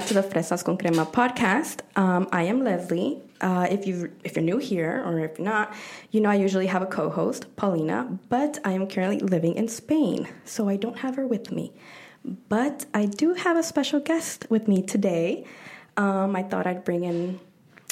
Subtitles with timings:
[0.00, 1.80] back to the Fresas con Crema podcast.
[1.94, 3.20] Um, I am Leslie.
[3.42, 5.74] Uh, if you if you're new here or if you're not,
[6.10, 10.26] you know I usually have a co-host, Paulina, but I am currently living in Spain,
[10.46, 11.74] so I don't have her with me.
[12.48, 15.44] But I do have a special guest with me today.
[15.98, 17.38] Um, I thought I'd bring in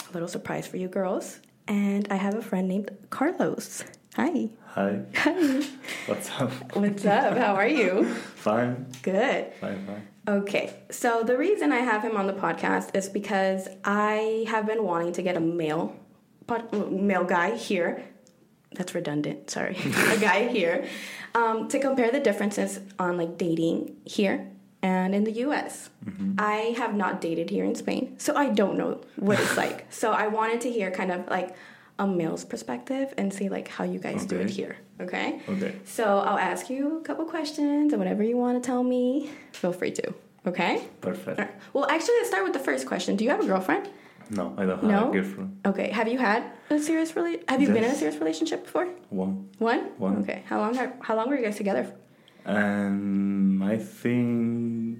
[0.08, 3.84] a little surprise for you girls, and I have a friend named Carlos.
[4.16, 4.48] Hi.
[4.74, 5.00] Hi.
[5.14, 5.62] Hi.
[6.06, 6.52] What's up?
[6.74, 7.36] What's up?
[7.36, 8.04] How are you?
[8.36, 8.86] Fine.
[9.02, 9.52] Good.
[9.60, 10.08] Fine, fine.
[10.28, 14.84] Okay, so the reason I have him on the podcast is because I have been
[14.84, 15.96] wanting to get a male,
[16.46, 18.04] pod, male guy here.
[18.74, 19.48] That's redundant.
[19.48, 19.74] Sorry,
[20.10, 20.86] a guy here
[21.34, 24.50] um, to compare the differences on like dating here
[24.82, 25.88] and in the U.S.
[26.38, 29.86] I have not dated here in Spain, so I don't know what it's like.
[29.90, 31.56] So I wanted to hear kind of like
[31.98, 34.76] a male's perspective and see like how you guys do it here.
[35.00, 35.40] Okay.
[35.48, 35.74] Okay.
[35.84, 39.72] So I'll ask you a couple questions, and whatever you want to tell me, feel
[39.72, 40.14] free to.
[40.48, 40.82] Okay?
[41.00, 41.38] Perfect.
[41.38, 41.50] Right.
[41.74, 43.16] Well, actually, let's start with the first question.
[43.16, 43.88] Do you have a girlfriend?
[44.30, 45.10] No, I don't have No?
[45.10, 45.50] a girlfriend.
[45.70, 45.88] Okay.
[45.90, 48.86] Have you had a serious rela- Have you been in a serious relationship before?
[49.10, 49.48] One.
[49.58, 49.80] One.
[49.98, 50.14] One.
[50.22, 50.42] Okay.
[50.50, 50.76] How long?
[50.78, 51.84] Are, how long were you guys together?
[52.44, 54.98] And I think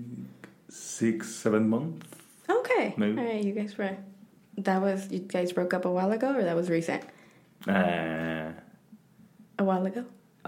[0.68, 2.06] six, seven months.
[2.48, 2.94] Okay.
[2.96, 3.18] Maybe.
[3.20, 3.42] All right.
[3.44, 3.96] You guys were.
[4.58, 7.02] That was you guys broke up a while ago, or that was recent?
[7.66, 8.52] Uh,
[9.60, 10.04] A while ago.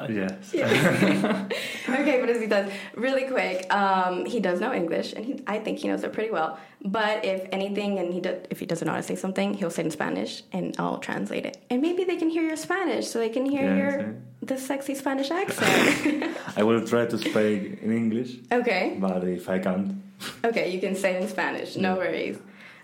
[0.09, 0.55] Yes.
[0.55, 5.59] okay, but as he does, really quick, um, he does know English, and he, I
[5.59, 6.59] think he knows it pretty well.
[6.85, 9.71] But if anything, and he do, if he doesn't know how to say something, he'll
[9.71, 11.59] say it in Spanish, and I'll translate it.
[11.71, 14.17] And maybe they can hear your Spanish, so they can hear Yeah, your sí.
[14.43, 16.37] the sexy Spanish accent.
[16.57, 20.03] I will try to speak in English, okay, but if I can't,
[20.45, 21.77] okay, you can say it in Spanish.
[21.77, 22.39] No worries.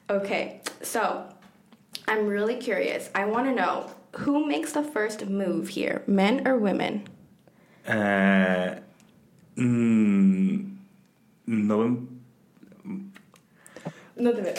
[0.08, 1.24] Okay, so
[2.08, 3.10] I'm really curious.
[3.14, 7.06] I want to know who makes the first move here, men or women?
[7.86, 8.76] uh,
[9.56, 10.76] mm,
[11.46, 12.06] no.
[14.18, 14.54] No te veo.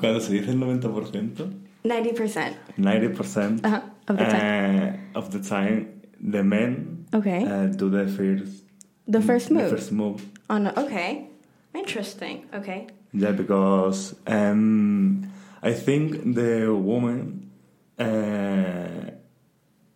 [0.00, 1.52] Cuando se dice el 90%,
[1.84, 5.00] Ninety percent 90% uh-huh, of the time.
[5.14, 7.44] uh, of the time, the men Okay.
[7.44, 8.64] uh, do the first
[9.06, 9.64] The first move.
[9.70, 10.22] The first move.
[10.48, 11.28] On okay,
[11.74, 12.46] interesting.
[12.54, 15.30] Okay, Yeah, because um,
[15.62, 17.50] I think the woman
[17.98, 19.10] uh,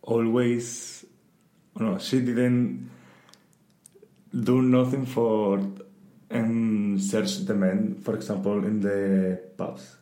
[0.01, 1.05] always,
[1.77, 2.89] no, she didn't
[4.33, 5.59] do nothing for
[6.31, 9.97] um, search the men, for example, in the pubs.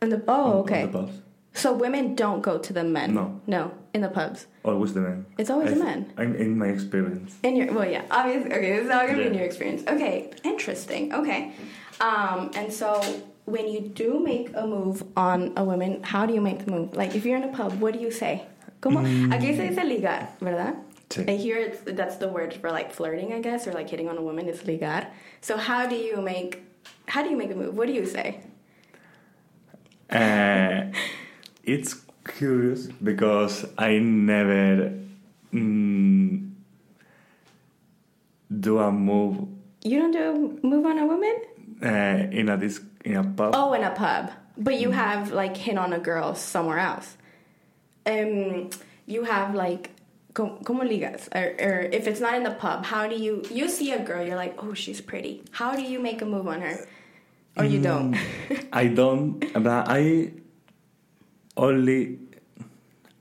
[0.00, 0.82] and the oh In- okay.
[0.82, 1.12] In the pubs.
[1.54, 3.12] So women don't go to the men.
[3.14, 3.38] No.
[3.46, 4.46] no, in the pubs.
[4.64, 5.26] Always the men.
[5.36, 6.12] It's always I the men.
[6.16, 7.36] I'm in my experience.
[7.42, 8.50] In your well, yeah, obviously.
[8.54, 9.82] Okay, this is all gonna be in your experience.
[9.86, 11.12] Okay, interesting.
[11.12, 11.52] Okay,
[12.00, 13.00] um, and so
[13.44, 16.94] when you do make a move on a woman, how do you make the move?
[16.94, 18.46] Like if you're in a pub, what do you say?
[18.80, 20.76] Como aquí se dice ligar, ¿verdad?
[21.10, 21.28] Sí.
[21.28, 24.16] I hear it's, that's the word for like flirting, I guess, or like hitting on
[24.16, 25.06] a woman is ligar.
[25.40, 26.62] So how do you make
[27.06, 27.76] how do you make a move?
[27.76, 28.40] What do you say?
[30.10, 30.92] Uh,
[31.64, 34.92] it's curious because I never
[35.52, 36.50] mm,
[38.60, 39.48] do a move
[39.84, 41.34] You don't do a move on a woman?
[41.82, 43.52] Uh, in a disc, in a pub.
[43.54, 44.30] Oh, in a pub.
[44.56, 47.16] But you have like hit on a girl somewhere else.
[48.06, 48.70] Um,
[49.06, 49.90] you have like
[50.34, 53.68] co- como ligas, or, or if it's not in the pub, how do you you
[53.68, 54.24] see a girl?
[54.24, 55.42] You're like, oh, she's pretty.
[55.52, 56.86] How do you make a move on her,
[57.56, 58.16] or you don't?
[58.72, 59.40] I don't.
[59.54, 60.32] But I
[61.56, 62.18] only.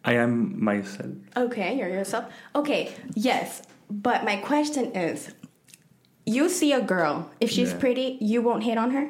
[0.03, 1.11] I am myself.
[1.37, 2.25] okay, you're yourself.
[2.55, 5.29] Okay, yes, but my question is,
[6.25, 7.29] you see a girl.
[7.39, 7.79] If she's Yeah.
[7.79, 9.07] pretty, you won't hit on her.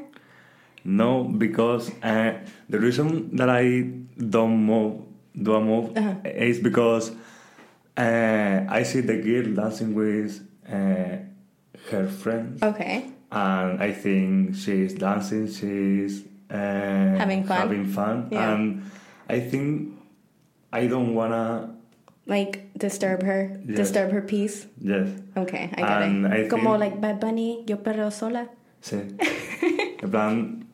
[0.84, 2.34] No, because uh,
[2.70, 5.02] the reason that I don't move,
[5.36, 6.16] do a move, Uh-huh.
[6.26, 7.12] is because
[7.98, 11.18] uh, I see the girl dancing with uh,
[11.92, 12.64] her friends.
[12.64, 13.06] Okay.
[13.32, 17.58] and I think she's dancing, she's uh, Having fun?
[17.62, 18.52] having fun, Yeah.
[18.54, 18.84] and
[19.30, 19.94] I think
[20.74, 21.76] I don't wanna.
[22.28, 23.78] Like disturb her, Yes.
[23.78, 24.68] disturb her peace.
[24.80, 26.46] Yes, Okay, I get And it.
[26.46, 28.48] I Como think- like Bad Bunny, yo perreo sola.
[28.82, 28.98] sí.
[30.04, 30.66] en plan,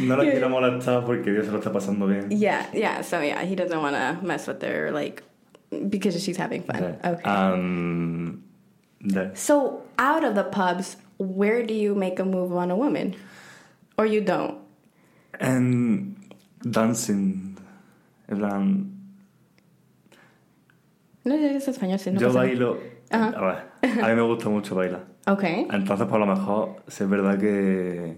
[0.00, 2.28] no la quiero molestar porque Dios se lo está pasando bien.
[2.30, 3.02] Yeah, yeah.
[3.02, 5.22] So yeah, he doesn't want to mess with her, like
[5.88, 6.82] because she's having fun.
[6.82, 7.10] Yeah.
[7.12, 7.22] Okay.
[7.24, 8.42] Um,
[9.00, 9.30] yeah.
[9.34, 13.14] so out of the pubs, where do you make a move on a woman,
[13.96, 14.58] or you don't?
[15.40, 16.16] And
[16.68, 17.56] dancing,
[18.28, 18.95] en plan,
[21.26, 22.78] No, es español, sí, no yo pasa bailo.
[23.10, 23.34] Ajá.
[23.36, 25.06] A ver, a mí me gusta mucho bailar.
[25.26, 28.16] Okay, Entonces, por lo mejor, sí es verdad que,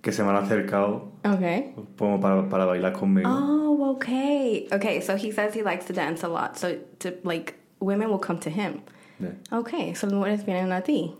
[0.00, 1.74] que se me han acercado okay.
[1.98, 3.28] como para, para bailar conmigo.
[3.30, 4.66] Oh, okay.
[4.72, 6.56] Okay, so he says he likes to dance a lot.
[6.56, 8.80] So to like women will come to him.
[9.20, 9.32] Yeah.
[9.52, 11.14] Okay, so las mujeres vienen a ti.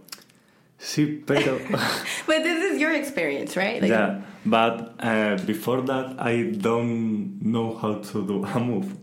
[0.78, 1.58] Sí, pero.
[2.26, 3.82] But this is your experience, right?
[3.82, 8.96] Like, yeah, but uh, before that, I don't know how to do a move.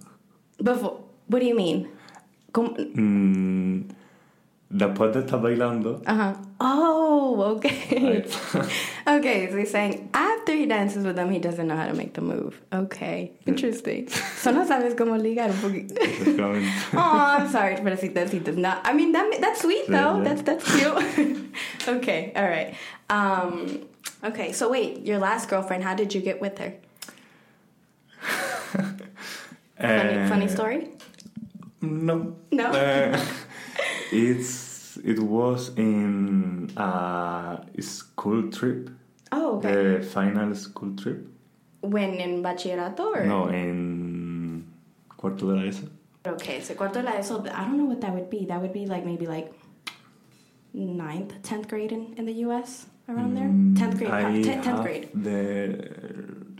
[0.57, 0.97] Before,
[1.31, 1.87] what do you mean?
[2.53, 3.85] Como- Mm,
[4.69, 6.33] después de estar bailando, Uh-huh.
[6.59, 8.23] Oh, okay.
[8.23, 11.93] I- okay, so he's saying after he dances with them, he doesn't know how to
[11.93, 12.59] make the move.
[12.73, 14.07] Okay, interesting.
[14.09, 15.95] so no sabes cómo ligar un poquito.
[16.93, 18.81] oh, I'm sorry, but he te, si te, not.
[18.83, 20.17] I mean, that, that's sweet though.
[20.17, 20.23] Yeah.
[20.23, 21.37] That's that's cute.
[21.87, 22.75] okay, all right.
[23.09, 23.87] Um,
[24.25, 26.73] okay, so wait, your last girlfriend, how did you get with her?
[29.79, 30.89] Funny, Uh, funny story.
[31.81, 32.35] No.
[32.51, 32.65] No?
[32.67, 33.19] Uh,
[34.11, 38.89] it's it was in a school trip,
[39.31, 39.73] Oh, okay.
[39.97, 41.27] the final school trip.
[41.81, 44.67] when in bachillerato or No, in
[45.17, 45.87] cuarto de la ESO.
[46.27, 48.45] Okay, so cuarto de la ESO, I don't know what that would be.
[48.45, 49.51] That would be like maybe like
[50.73, 52.85] ninth, tenth grade in, in the U.S.
[53.09, 53.49] around there.
[53.79, 55.09] Tenth grade, Mm, I uh, tenth have grade.
[55.15, 56.51] The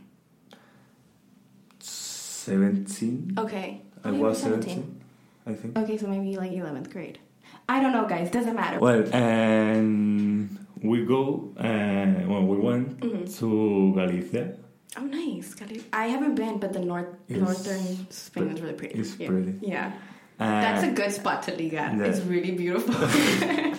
[1.80, 3.34] seventeen.
[3.38, 5.01] Okay, I Maybe was seventeen.
[5.46, 5.78] I think.
[5.78, 7.20] Okay, so maybe like eleventh grade.
[7.68, 8.30] I don't know, guys.
[8.32, 8.80] Doesn't matter.
[8.80, 11.54] Well, and we go.
[11.58, 13.26] Uh, well, we went Mm-hmm.
[13.40, 14.58] to Galicia.
[14.98, 15.54] Oh, nice.
[15.54, 15.84] Galicia.
[15.94, 19.00] I haven't been, but the north It's northern Spain is really pretty.
[19.00, 19.28] it's yeah.
[19.28, 19.54] pretty.
[19.62, 19.92] Yeah,
[20.40, 21.88] Uh, that's a good spot to ligar.
[21.98, 22.04] yeah.
[22.04, 22.96] It's really beautiful.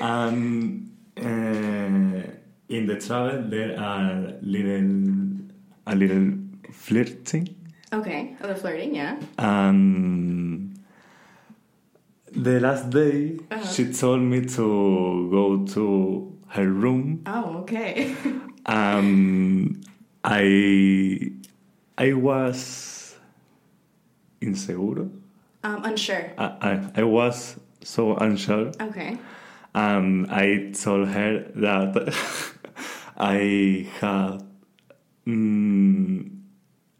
[0.00, 2.30] And uh,
[2.68, 4.88] in the travel, there are little
[5.86, 6.32] a little
[6.72, 7.54] flirting,
[7.92, 9.20] okay, a little flirting, yeah.
[9.38, 10.69] and
[12.32, 13.64] the last day Uh-huh.
[13.66, 18.14] she told me to go to her room, Oh, okay.
[18.66, 19.84] and
[20.24, 21.32] I
[21.98, 23.16] I was
[24.40, 25.10] inseguro.
[25.64, 26.32] um, unsure.
[26.38, 26.44] I,
[26.94, 28.72] I, I was so unsure.
[28.80, 29.18] Okay.
[29.74, 32.14] and I told her that
[33.16, 34.42] I had
[35.26, 36.30] mm,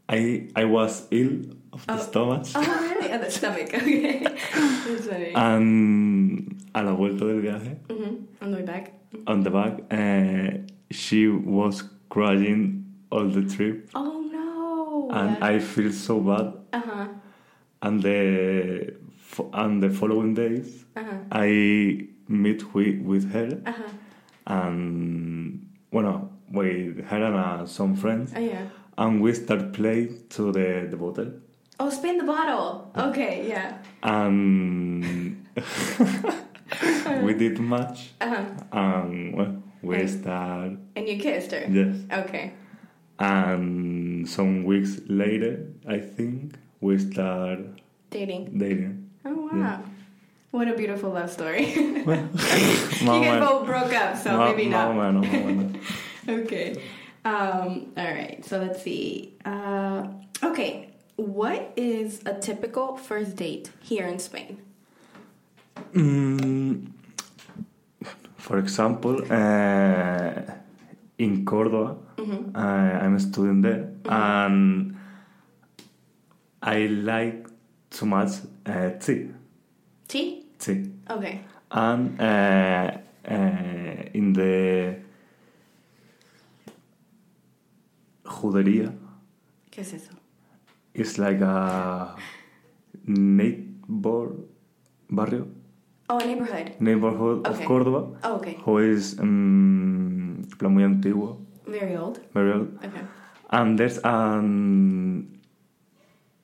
[0.08, 1.40] I I was ill
[1.88, 2.06] of the Oh.
[2.10, 3.18] stomach Oh, really?
[3.18, 3.74] The stomach.
[3.74, 4.18] Okay.
[4.24, 5.32] That's funny.
[5.34, 8.92] and a la vuelta del viaje hmm On the way back.
[9.26, 10.58] on the back uh,
[10.90, 15.08] she was crying all the trip Oh no.
[15.12, 17.06] and I feel so bad Uh huh.
[17.82, 18.94] and the
[19.52, 21.18] and the following days Uh huh.
[21.32, 23.92] I meet with, with her Uh huh.
[24.46, 28.66] and bueno with her and uh, some friends Oh yeah.
[28.98, 31.32] and we start playing to the, the bottle
[31.80, 32.92] Oh, spin the bottle.
[32.96, 33.48] Okay.
[33.48, 33.78] Yeah.
[34.02, 35.46] and
[37.24, 38.44] we did much Uh huh.
[38.72, 41.64] and we And- start And you kissed her.
[41.68, 42.52] yes Okay.
[43.18, 47.60] and some weeks later I think we start
[48.10, 48.56] Dating.
[48.58, 49.56] dating Oh wow.
[49.56, 49.78] Yeah.
[50.50, 51.64] What a beautiful love story.
[51.76, 52.04] you
[53.06, 54.90] guys both broke up, so Ma- maybe not.
[54.90, 55.78] o menos.
[56.26, 56.74] Okay.
[57.24, 58.42] Um, all right.
[58.44, 59.36] So let's see.
[59.46, 60.08] Uh,
[60.42, 60.89] okay.
[61.20, 64.56] What is a typical first date here in Spain?
[65.92, 66.92] Mm,
[68.38, 70.42] for example, uh,
[71.18, 72.56] in Córdoba, Mm-hmm.
[72.56, 72.60] uh,
[73.04, 74.96] I'm a student there, and
[76.62, 77.46] I like
[77.90, 78.30] too much
[78.66, 79.28] uh, tea.
[80.08, 80.46] Tea?
[80.58, 80.90] Tea.
[81.10, 81.40] Okay.
[81.70, 82.90] And uh,
[83.28, 84.96] uh, in the
[88.24, 88.92] judería,
[89.70, 90.12] ¿Qué es eso?
[90.94, 92.14] It's like a
[93.06, 94.32] neighbor
[95.10, 95.46] barrio,
[96.08, 96.72] Oh, a neighborhood.
[96.80, 97.62] neighborhood Okay.
[97.64, 98.16] of Córdoba.
[98.24, 98.56] Oh, okay.
[98.64, 102.20] who is um, plan muy antiguo, Very old.
[102.34, 102.68] very old.
[102.84, 103.02] Okay.
[103.50, 105.40] And there's an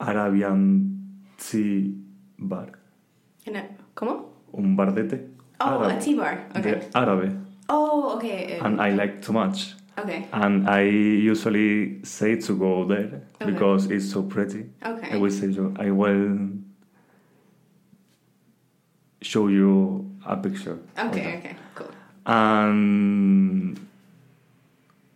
[0.01, 1.95] Arabian tea
[2.39, 2.69] bar,
[3.47, 4.25] And a, ¿Cómo?
[4.53, 5.21] un bar de té.
[5.61, 6.49] Oh, árabe, a tea bar.
[6.53, 6.89] de Okay.
[6.95, 7.37] árabe,
[7.69, 8.59] Oh, okay.
[8.61, 9.75] and I like too much.
[9.99, 10.29] Okay.
[10.33, 13.51] And I usually say to go there Okay.
[13.51, 14.67] because it's so pretty.
[14.85, 15.11] Okay.
[15.13, 15.49] I will say
[15.79, 16.49] I will
[19.23, 20.79] show you a picture.
[20.99, 21.57] Okay, okay.
[21.75, 21.89] Cool.
[22.27, 23.79] And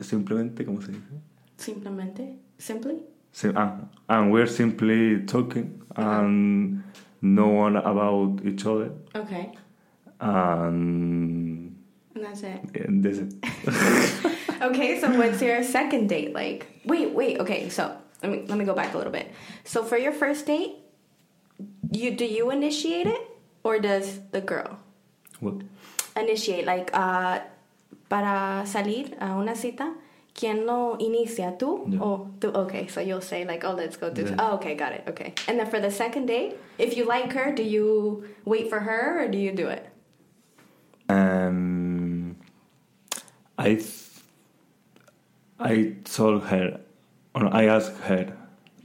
[0.00, 1.20] simplemente, ¿cómo se dice?
[1.58, 2.36] Simplemente?
[2.58, 3.02] Simply?
[3.32, 3.76] So, ah,
[4.08, 6.82] and we're simply talking and
[7.22, 8.92] no one about each other.
[9.14, 9.52] Okay.
[10.20, 11.76] And
[12.14, 12.60] And that's it.
[12.86, 13.34] and that's it.
[14.60, 16.66] Okay, so what's your second date like?
[16.84, 17.38] Wait, wait.
[17.40, 19.32] Okay, so let me let me go back a little bit.
[19.64, 20.76] So for your first date,
[21.92, 23.20] you do you initiate it
[23.64, 24.78] or does the girl
[25.40, 25.62] What?
[26.16, 26.66] initiate?
[26.66, 27.40] Like, uh,
[28.08, 29.94] para salir a una cita,
[30.34, 31.56] ¿quién lo inicia?
[31.58, 32.00] ¿Tú Yeah.
[32.02, 32.52] o tú?
[32.54, 34.22] Okay, so you'll say like, oh, let's go do.
[34.22, 34.36] Yeah.
[34.38, 35.04] Oh, okay, got it.
[35.08, 38.80] Okay, and then for the second date, if you like her, do you wait for
[38.80, 39.86] her or do you do it?
[41.08, 42.36] Um,
[43.58, 43.99] I th-
[45.60, 46.80] I told her,
[47.34, 48.32] or I asked her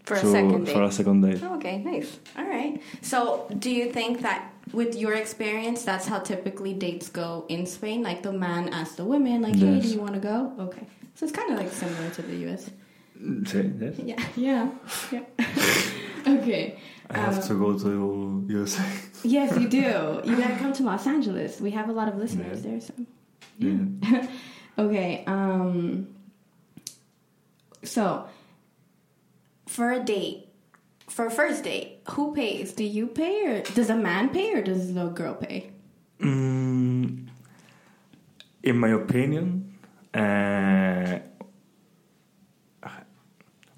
[0.04, 0.94] For a to- second for a date.
[0.94, 1.44] second date.
[1.44, 2.20] Okay, nice.
[2.38, 2.82] All right.
[3.02, 8.04] So, do you think that with your experience, that's how typically dates go in Spain?
[8.04, 10.86] Like the man asks the women, like, "Hey, do you want to go?" Okay.
[11.16, 12.70] So it's kind of like similar to the U.S.
[13.22, 13.96] Yes.
[14.04, 14.20] Yeah.
[14.36, 14.70] Yeah.
[15.12, 15.24] Yeah.
[16.28, 16.78] okay.
[17.10, 18.84] I have Um, to go to USA.
[19.24, 19.88] Yes, you do.
[20.28, 21.60] You gotta come to Los Angeles.
[21.62, 22.70] We have a lot of listeners Yeah.
[22.72, 22.82] there.
[22.82, 22.94] So.
[23.60, 24.28] Yeah.
[24.78, 25.24] Okay.
[25.26, 26.08] Um.
[27.86, 28.28] So,
[29.68, 30.50] for a date,
[31.08, 32.74] for a first date, who pays?
[32.74, 35.72] Do you pay, or does a man pay, or does the girl pay?
[36.20, 37.28] Mm,
[38.64, 39.78] in my opinion,
[40.14, 41.20] uh,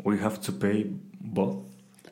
[0.04, 0.86] we have to pay
[1.20, 1.58] both.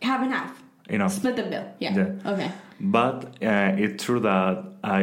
[0.02, 0.64] Half and half.
[0.90, 1.14] Enough.
[1.14, 1.66] Split the bill.
[1.80, 1.96] Yeah.
[1.96, 2.32] Yeah.
[2.32, 2.52] Okay.
[2.80, 5.02] But uh, it's true that I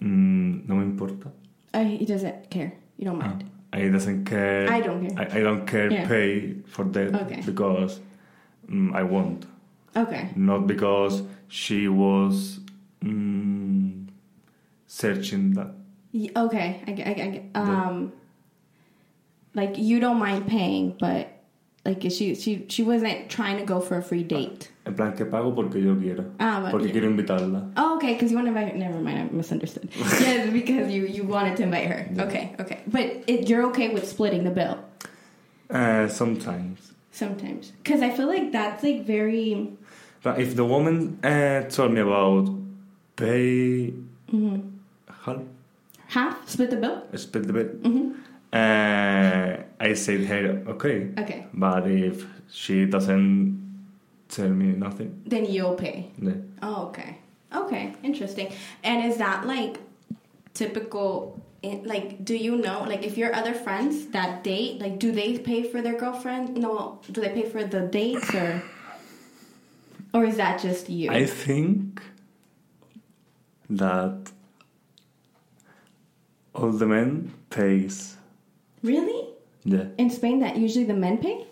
[0.00, 1.30] mm, no me importa.
[1.74, 2.72] Uh, he doesn't care.
[2.96, 3.50] You don't mind.
[3.74, 4.70] I doesn't care.
[4.70, 5.18] I don't care.
[5.18, 6.06] I, I don't care Yeah.
[6.06, 7.42] pay for that Okay.
[7.44, 8.00] because
[8.70, 9.46] mm, I want,
[9.96, 10.30] Okay.
[10.36, 12.60] not because she was
[13.02, 14.06] mm,
[14.86, 15.74] searching that.
[16.36, 16.82] Okay.
[16.86, 17.06] I get.
[17.08, 17.42] I.
[17.54, 17.60] I.
[17.60, 18.12] Um.
[19.54, 21.28] Like you don't mind paying, but
[21.84, 24.70] like she she she wasn't trying to go for a free date.
[24.86, 26.92] En plan que pago porque yo quiero, Ah, but porque yeah.
[26.92, 27.70] quiero invitarla.
[27.76, 28.78] Oh, okay, because you want to invite her.
[28.78, 29.88] Never mind, I misunderstood.
[29.96, 32.08] yes, because you you wanted to invite her.
[32.26, 34.78] Okay, okay, but it, you're okay with splitting the bill
[35.70, 36.92] Uh, sometimes.
[37.12, 39.72] sometimes, because I feel like that's like very.
[40.22, 42.48] But if the woman uh, told me about
[43.16, 43.92] pay
[44.32, 44.60] mm-hmm.
[45.24, 45.40] half,
[46.08, 47.02] Half split the bill.
[47.16, 48.12] split the bit, hmm
[48.54, 51.10] uh, I said her okay.
[51.18, 53.60] Okay, But if she doesn't
[54.28, 56.10] tell me nothing, then you'll pay.
[56.18, 57.18] then Oh, okay,
[57.52, 58.52] okay, interesting.
[58.82, 59.78] And is that like
[60.54, 61.40] typical?
[61.64, 65.62] Like, do you know, like, if your other friends that date, like, do they pay
[65.62, 66.58] for their girlfriend?
[66.58, 68.62] No, do they pay for the dates or,
[70.12, 71.10] or is that just you?
[71.10, 72.02] I think
[73.70, 74.30] that
[76.54, 78.18] all the men pays.
[78.84, 79.20] Really?
[79.64, 81.46] Yeah, In Spain, that usually the men pay.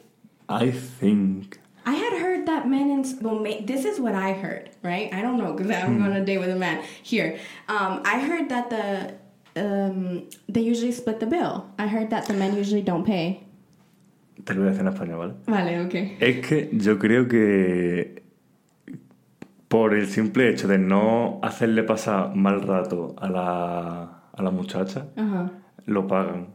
[0.48, 1.58] I think.
[1.84, 5.08] I had heard that men in well, ma- this is what I heard, right?
[5.12, 7.38] I don't know because I haven't gone on a date with a man here.
[7.68, 9.14] Um, I heard that the
[9.56, 11.66] um, they usually split the bill.
[11.78, 13.40] I heard that the men usually don't pay.
[14.44, 15.34] Te lo voy a decir en español, ¿vale?
[15.46, 16.16] Vale, okay.
[16.20, 18.22] Es que yo creo que
[19.68, 25.06] por el simple hecho de no hacerle pasar mal rato a la, a la muchacha,
[25.16, 25.50] Ajá,
[25.86, 26.48] lo pagan.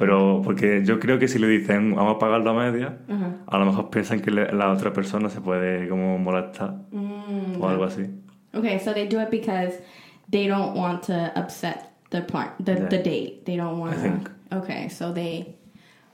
[0.00, 3.36] Pero porque yo creo que si le dicen vamos a pagar la media, ajá.
[3.46, 7.68] a lo mejor piensan que le- la otra persona se puede como molestar Mm, o
[7.68, 8.06] algo así.
[8.54, 9.78] okay, so they do it because
[10.30, 12.88] they don't want to upset the part the, Yeah.
[12.88, 13.44] the date.
[13.44, 13.94] They don't want.
[13.94, 14.30] I think.
[14.52, 15.54] Okay, so they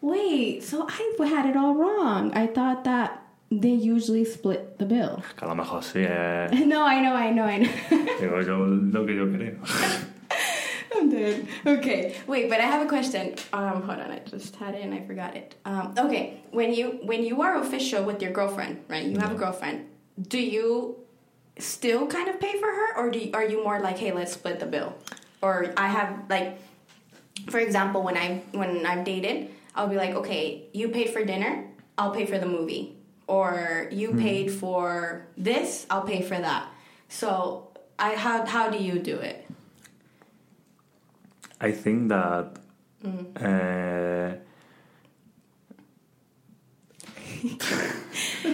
[0.03, 0.63] wait.
[0.63, 2.33] So I had it all wrong.
[2.35, 5.23] I thought that they usually split the bill.
[5.39, 6.51] Que a lo mejor sí es...
[6.67, 7.71] no, I know, I know, I know.
[8.21, 9.55] Digo yo lo que yo creo.
[10.97, 11.47] I'm dead.
[11.67, 13.35] Okay, wait, but I have a question.
[13.53, 15.55] Um, hold on, I just had it and I forgot it.
[15.65, 19.05] Um, okay, when you when you are official with your girlfriend, right?
[19.05, 19.87] You have a girlfriend.
[20.29, 20.97] Do you
[21.59, 24.33] still kind of pay for her, or do you, are you more like, hey, let's
[24.33, 24.95] split the bill?
[25.43, 26.59] Or I have like,
[27.51, 31.67] for example, when I when I've dated, I'll be like, okay, you paid for dinner,
[31.99, 36.69] I'll pay for the movie, or you paid for this, I'll pay for that.
[37.09, 39.46] So, I how how do you do it?
[41.61, 42.59] I think that...
[43.05, 44.39] Mm.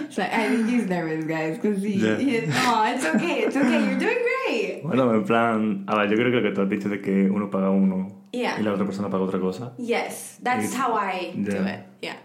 [0.09, 2.17] So I think he's nervous, guys, because he, Yeah.
[2.17, 4.83] he oh, it's okay, it's okay, you're doing great.
[4.85, 5.85] bueno, en plan...
[5.87, 8.21] A ver, yo creo que lo que tú has dicho de que uno paga uno
[8.31, 8.59] Yeah.
[8.59, 9.73] y la otra persona paga otra cosa.
[9.77, 11.79] Yes, that's It- how I do it.
[12.01, 12.17] Yeah,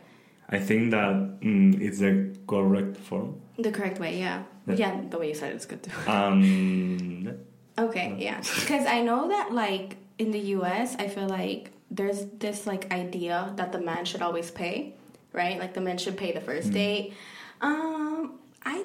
[0.51, 3.37] I think that mm, it's the correct form.
[3.59, 4.19] the correct way.
[4.19, 4.75] Yeah, Yeah.
[4.77, 5.91] yeah, the way you said it's good too.
[6.11, 7.29] Um,
[7.79, 12.67] Okay, yeah, because I know that like in the U.S., I feel like there's this
[12.67, 14.95] like idea that the man should always pay,
[15.33, 15.59] right?
[15.59, 17.15] Like the man should pay the first date.
[17.61, 18.85] Um, I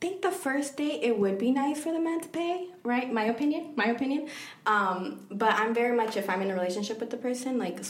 [0.00, 3.12] think the first date it would be nice for the man to pay, right?
[3.12, 4.28] My opinion, my opinion.
[4.66, 7.80] Um, but I'm very much if I'm in a relationship with the person, like.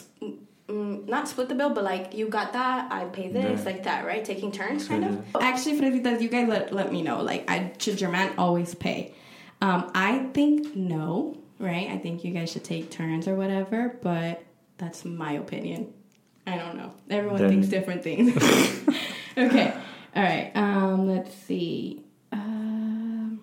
[0.69, 3.65] Mm, not split the bill, but like you got that, I pay this, Yeah.
[3.65, 4.25] like that, right?
[4.25, 5.11] Taking turns, kind Yeah.
[5.35, 5.43] of.
[5.43, 7.21] Actually, Fresitas, you guys let, let me know.
[7.21, 9.13] Like, I, should your man always pay?
[9.61, 11.89] Um, I think no, right?
[11.91, 14.43] I think you guys should take turns or whatever, but
[14.79, 15.93] that's my opinion.
[16.47, 16.93] I don't know.
[17.09, 18.37] Everyone Then- thinks different things.
[19.39, 19.73] okay.
[20.15, 20.51] All right.
[20.55, 22.03] Um, let's see.
[22.33, 23.41] Um,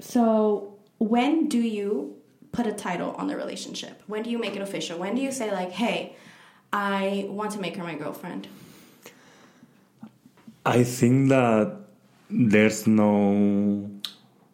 [0.00, 2.16] so, when do you
[2.50, 4.02] put a title on the relationship?
[4.06, 4.98] When do you make it official?
[4.98, 6.16] When do you say like, "Hey,
[6.72, 8.48] I want to make her my girlfriend"?
[10.66, 11.76] I think that
[12.28, 13.88] there's no.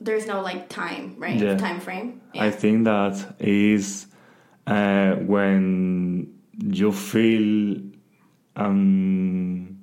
[0.01, 1.37] There's no like time, right?
[1.37, 1.57] Yeah.
[1.57, 2.21] Time frame.
[2.35, 4.07] I think that is
[4.67, 7.81] uh, when you feel
[8.57, 9.79] um,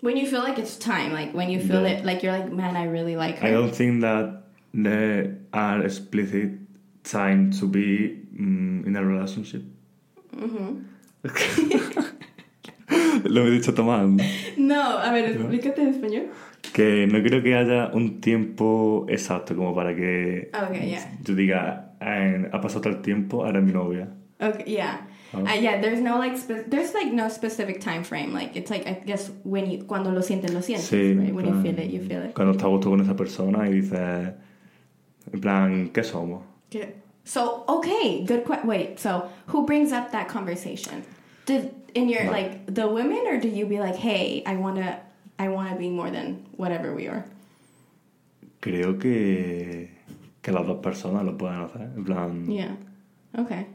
[0.00, 1.98] when you feel like it's time, like when you feel Yeah.
[1.98, 3.48] it, like you're like, man, I really like her.
[3.48, 4.42] I don't think that
[4.74, 6.52] there are explicit
[7.04, 9.62] time to be mm, in a relationship.
[10.36, 10.78] Mm-hmm.
[13.24, 14.24] Lo he dicho tomando.
[14.56, 16.28] No, a ver, explícate en español.
[16.72, 21.18] Que no creo que haya un tiempo exacto como para que Okay, yeah.
[21.22, 24.08] yo diga, "Ah, ha pasado tal tiempo, ahora mi novia.
[24.40, 25.06] Okay, yeah.
[25.34, 25.40] Oh.
[25.40, 26.36] Uh, yeah, there's no like
[26.68, 28.32] there's like no specific time frame.
[28.34, 31.32] Like it's like I guess when you cuando lo sientes lo sientes, Sí, right?
[31.34, 32.34] When you plan, feel it, you feel it.
[32.34, 34.34] Cuando estás gusto con esa persona y dices,
[35.32, 36.42] en plan, ¿qué somos?
[36.70, 36.88] Good.
[37.24, 38.66] So okay, good question.
[38.68, 41.02] Wait, so who brings up that conversation?
[41.46, 42.30] Did in your No.
[42.32, 45.00] like the women, or do you be like, hey, I wanna,
[45.42, 47.24] I wanna be more than whatever we are?
[48.60, 49.90] Creo que,
[50.40, 51.82] que las dos personas lo pueden hacer.
[51.96, 52.76] En plan, Yeah.
[53.36, 53.66] Okay.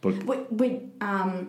[0.00, 1.48] porque, Would would um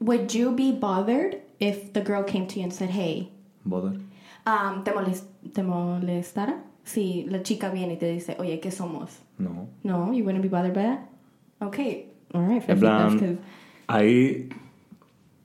[0.00, 3.30] would you be bothered if the girl came to you and said, hey,
[3.64, 3.94] Boder.
[4.46, 5.24] um, te molest
[5.54, 9.10] te molestara si la chica viene y te dice, oye, ¿qué somos?
[9.38, 9.68] No.
[9.84, 11.08] No, you wouldn't be bothered by that.
[11.62, 12.06] Okay.
[12.34, 12.62] All right.
[12.68, 13.38] En plan,
[13.88, 14.48] ahí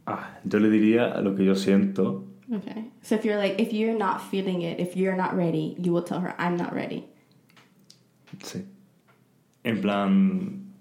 [0.05, 2.24] ah, yo le diría lo que yo siento.
[2.53, 2.85] Okay.
[3.01, 6.03] So if you're like, if you're not feeling it, if you're not ready, you will
[6.03, 7.05] tell her, I'm not ready.
[8.43, 8.63] Sí.
[9.63, 10.73] En plan,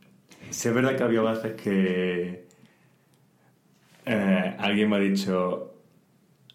[0.50, 2.44] sí es verdad que había veces que
[4.06, 5.70] eh, alguien me ha dicho,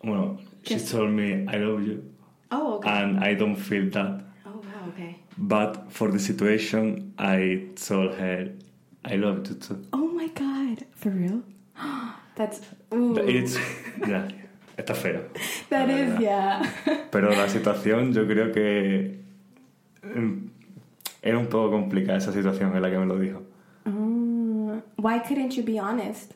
[0.03, 0.91] bueno, she ¿Qué?
[0.91, 2.03] told me I love you
[2.51, 2.89] Oh, okay.
[2.89, 4.21] and I don't feel that.
[4.45, 5.17] oh, wow, okay.
[5.37, 8.49] But for the situation, I told her
[9.05, 9.85] I love you too.
[9.93, 10.85] Oh my god.
[10.91, 11.41] For real?
[12.35, 12.61] That's,
[12.93, 13.17] ooh.
[13.17, 13.57] It's,
[14.07, 14.27] ya,
[14.79, 15.21] está feo.
[15.69, 16.61] That la yeah.
[17.11, 19.19] Pero la situación yo creo que
[20.03, 20.49] mm,
[21.21, 23.41] era un poco complicada esa situación en la que me lo dijo.
[23.85, 26.33] Uh, why couldn't you be honest?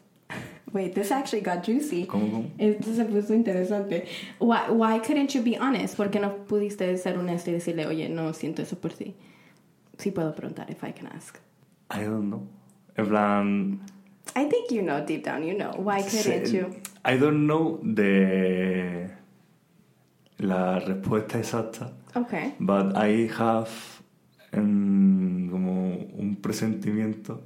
[0.73, 2.07] Wait, this actually got juicy.
[2.07, 2.51] ¿Cómo, cómo?
[2.57, 4.07] Esto se puso interesante.
[4.39, 5.95] Why, why couldn't you be honest?
[5.95, 9.13] ¿Por qué no pudiste ser honesto y decirle, oye, no siento eso por ti?
[9.99, 11.37] Sí puedo preguntar, if I can ask.
[11.91, 12.47] I don't know.
[12.97, 13.79] En plan...
[14.35, 15.71] I think you know deep down, you know.
[15.77, 16.75] Why couldn't se- you?
[17.05, 19.09] I don't know the
[20.39, 22.53] la respuesta exacta, Okay.
[22.59, 23.69] but I have
[24.53, 27.41] um, como un presentimiento,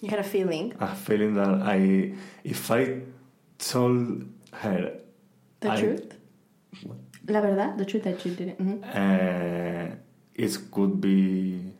[0.00, 0.74] You had a feeling.
[0.78, 2.14] a feeling that I,
[2.44, 3.02] if I
[3.58, 4.92] told her
[5.60, 6.14] The I- truth?
[7.26, 7.76] La verdad?
[7.76, 8.58] The truth that you didn't.
[8.58, 8.82] mhm.
[8.84, 9.94] uh,
[10.34, 11.72] it could be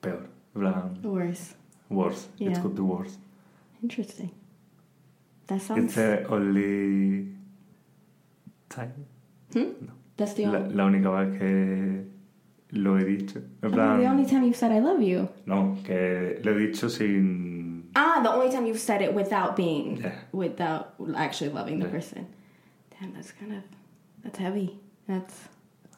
[0.00, 0.98] peor, plan,
[1.92, 2.14] Worse.
[2.14, 2.28] worse.
[2.38, 2.60] It Yeah.
[2.62, 3.16] could be worse.
[3.82, 4.30] Interesting.
[5.46, 5.84] That sounds.
[5.84, 7.28] It's the only
[8.68, 8.92] time.
[9.52, 9.86] Hmm?
[10.16, 10.74] That's the only.
[10.74, 12.04] la única vez que
[12.72, 13.38] lo he dicho.
[13.62, 15.28] En Oh, plan, the only time you've said I love you.
[15.46, 17.90] no, que lo he dicho sin.
[17.94, 20.14] Ah, the only time you've said it without being, Yeah.
[20.32, 21.92] without actually loving the Yeah.
[21.92, 22.26] person.
[22.98, 23.62] Damn, that's kind of,
[24.22, 24.78] that's heavy.
[25.06, 25.48] That's,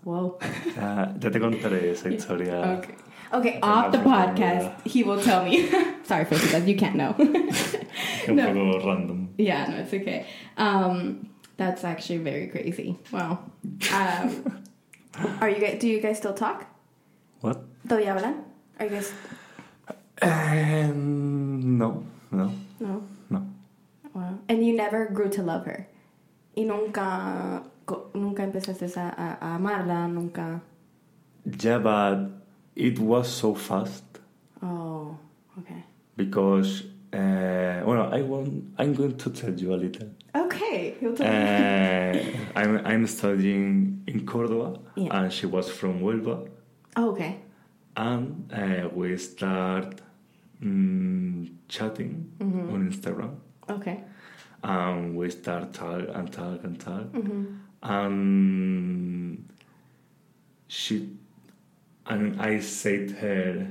[0.03, 0.39] whoa.
[0.77, 2.79] Ya, ya te contaré esa historia.
[2.79, 2.95] Okay.
[3.35, 5.69] Okay, off the podcast, he will tell me.
[6.05, 6.67] Sorry, for that.
[6.69, 7.15] You can't know.
[8.29, 8.81] No.
[8.81, 9.35] random.
[9.37, 10.27] yeah, no, it's okay.
[10.57, 12.97] Um, that's actually very crazy.
[13.13, 13.39] Wow.
[13.93, 14.63] Um,
[15.41, 15.79] are you guys?
[15.79, 16.65] Do you guys still talk?
[17.41, 17.61] What?
[17.87, 18.45] ¿Todavía hablan?
[18.81, 19.13] Are you guys?
[20.23, 23.03] Eh, no, no, No.
[23.31, 23.47] no.
[24.15, 24.39] Wow.
[24.49, 25.87] And you never grew to love her.
[26.57, 27.63] Y nunca,
[28.15, 30.63] nunca empezaste a, a, a amarla, nunca.
[31.61, 32.31] Yeah, but
[32.77, 34.05] it was so fast
[34.63, 35.17] Oh,
[35.59, 35.85] okay.
[36.17, 36.85] because.
[37.13, 38.75] Uh, well, I want.
[38.77, 40.09] I'm going to tell you a little.
[40.35, 42.35] Okay, you'll tell me.
[42.35, 45.17] Uh, I'm I'm studying in Córdoba, Yeah.
[45.21, 46.49] and she was from Huelva.
[46.97, 47.37] Oh, okay.
[47.97, 50.01] and uh, we start
[50.61, 52.73] mm, chatting Mm-hmm.
[52.75, 53.37] on Instagram,
[53.71, 54.01] Okay.
[54.65, 57.45] and we start talk and talk and talk, Mm-hmm.
[57.83, 59.53] and
[60.67, 61.11] she
[62.07, 63.67] and I said to her,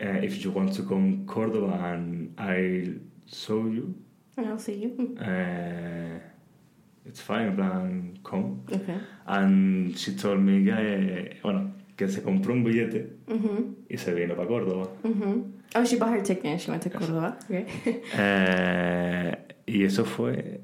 [0.00, 2.94] uh, if you want to come to Cordoba and I'll
[3.26, 3.94] show you,
[4.38, 5.16] I'll see you.
[5.20, 6.18] uh,
[7.06, 8.62] it's fine, plan, come.
[8.72, 8.98] Okay.
[9.26, 13.74] And she told me que, bueno, que se compró un billete Mm-hmm.
[13.90, 14.88] y se vino para Córdoba.
[15.02, 15.40] Mm-hmm.
[15.76, 17.36] Oh, she bought her ticket and she went to Córdoba.
[17.44, 17.66] Okay.
[18.14, 20.60] Eh, y eso fue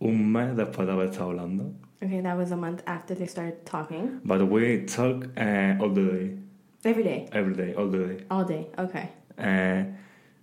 [0.00, 1.74] un mes después de haber estado hablando.
[2.02, 4.20] Okay, that was a month after they started talking.
[4.24, 6.36] But we talk eh, all the day.
[6.84, 7.28] Every day.
[7.32, 8.24] every day, all the day.
[8.30, 8.68] All day.
[8.78, 9.08] Okay.
[9.38, 9.84] Uh,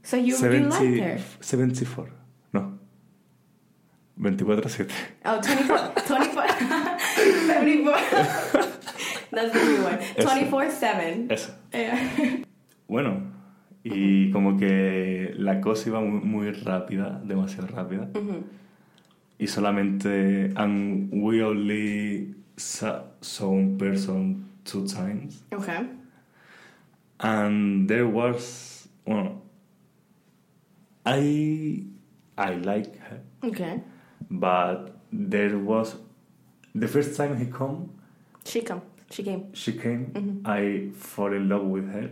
[0.03, 1.19] So you, you 70 liked her.
[1.41, 2.09] 74,
[2.53, 2.77] no.
[4.21, 4.89] 24-7.
[5.25, 5.77] Oh, 24.
[6.07, 6.47] 24.
[6.47, 7.93] 74.
[9.31, 9.99] That's the new one.
[10.15, 11.27] 24 7.
[11.31, 11.51] Eso.
[11.73, 12.43] Yeah.
[12.87, 13.21] Bueno,
[13.83, 18.07] y como que la cosa iba muy, muy rápida, demasiado rápida.
[19.39, 25.43] Y solamente, and we only saw some person two times.
[25.53, 25.85] Okay.
[27.19, 29.41] And there was, well,
[31.05, 31.83] I,
[32.37, 33.81] I like her, Okay.
[34.29, 35.95] but there was,
[36.75, 37.89] the first time he come,
[38.45, 38.81] She come.
[39.09, 39.53] She came.
[39.53, 40.45] she came, mm-hmm.
[40.45, 42.09] I fall in love with her.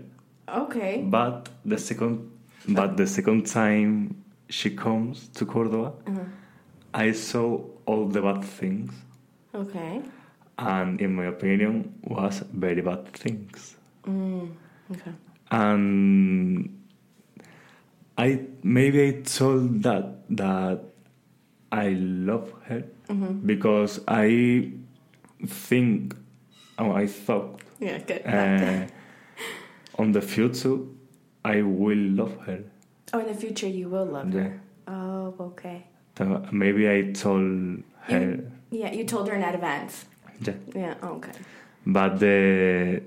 [0.47, 1.03] Okay.
[1.05, 2.31] But the second,
[2.69, 6.19] but the second time she comes to Cordoba, uh-huh.
[6.95, 8.91] I saw all the bad things,
[9.53, 10.01] Okay.
[10.57, 13.75] and in my opinion, was very bad things.
[14.07, 14.49] Mm.
[14.91, 15.11] Okay.
[15.51, 16.69] And
[18.17, 20.79] I maybe I told that that
[21.71, 22.83] I love her
[23.45, 24.71] because I
[25.45, 26.15] think,
[26.79, 28.21] oh, I thought Yeah, good.
[28.25, 28.87] uh,
[30.01, 30.77] on the future
[31.43, 32.63] I will love her.
[33.13, 34.41] oh, in the future you will love Yeah.
[34.43, 34.61] her.
[34.87, 35.85] Oh, okay.
[36.17, 40.05] So maybe I told her, You, yeah, you told her in advance.
[40.41, 40.53] yeah.
[40.73, 41.31] Yeah, oh, okay.
[41.85, 43.01] But the,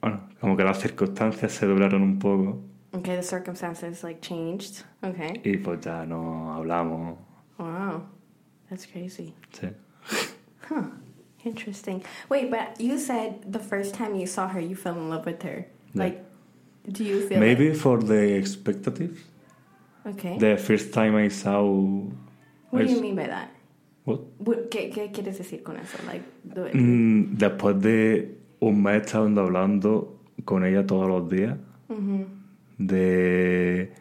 [0.00, 2.62] bueno, como que las circunstancias se doblaron un poco
[2.94, 4.82] Okay, the circumstances like changed.
[5.04, 5.40] Okay.
[5.44, 7.18] y pues ya no hablamos.
[7.58, 8.02] Wow.
[8.70, 9.34] That's crazy.
[9.52, 9.72] Sí.
[10.68, 10.82] Huh.
[11.44, 12.02] Interesting.
[12.28, 15.42] Wait, but you said the first time you saw her, you fell in love with
[15.42, 15.66] her.
[15.94, 16.02] Yeah.
[16.04, 16.24] Like,
[16.90, 19.18] do you feel Maybe for the expectative.
[20.06, 20.38] okay.
[20.38, 22.02] The first time I saw.
[22.70, 23.48] What do you mean by that?
[24.04, 24.20] What?
[24.70, 25.98] ¿qué, ¿Qué quieres decir con eso?
[26.06, 26.24] Like,
[26.76, 31.56] Mm, después de un mes estando hablando con ella todos los días,
[32.78, 33.92] de,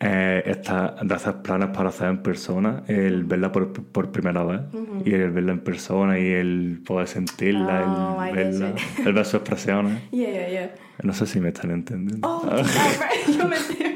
[0.00, 4.60] eh, esta- de hacer planes para hacer en persona, el verla por, por primera vez,
[5.04, 9.34] y el verla en persona, y el poder sentirla, Oh, el verla, el ver sus
[9.34, 10.02] expresiones.
[10.10, 10.74] yeah, yeah, yeah.
[11.02, 12.26] No sé si me están entendiendo.
[12.28, 12.42] Oh.
[12.46, 13.95] Yo me.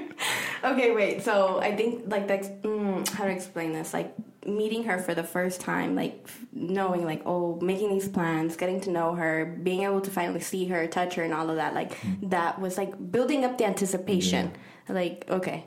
[0.64, 1.23] Okay, wait.
[1.23, 3.92] So I think like that's mm, how to explain this.
[3.94, 4.14] Like
[4.46, 8.90] meeting her for the first time, like knowing, like oh, making these plans, getting to
[8.90, 11.75] know her, being able to finally see her, touch her, and all of that.
[11.75, 14.53] Like that was like building up the anticipation.
[14.88, 15.64] Like okay,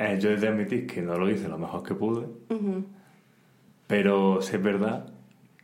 [0.00, 2.26] Eh, yo he de admitir que no lo hice lo mejor que pude,
[3.86, 5.10] pero sí es verdad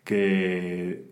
[0.05, 1.05] que.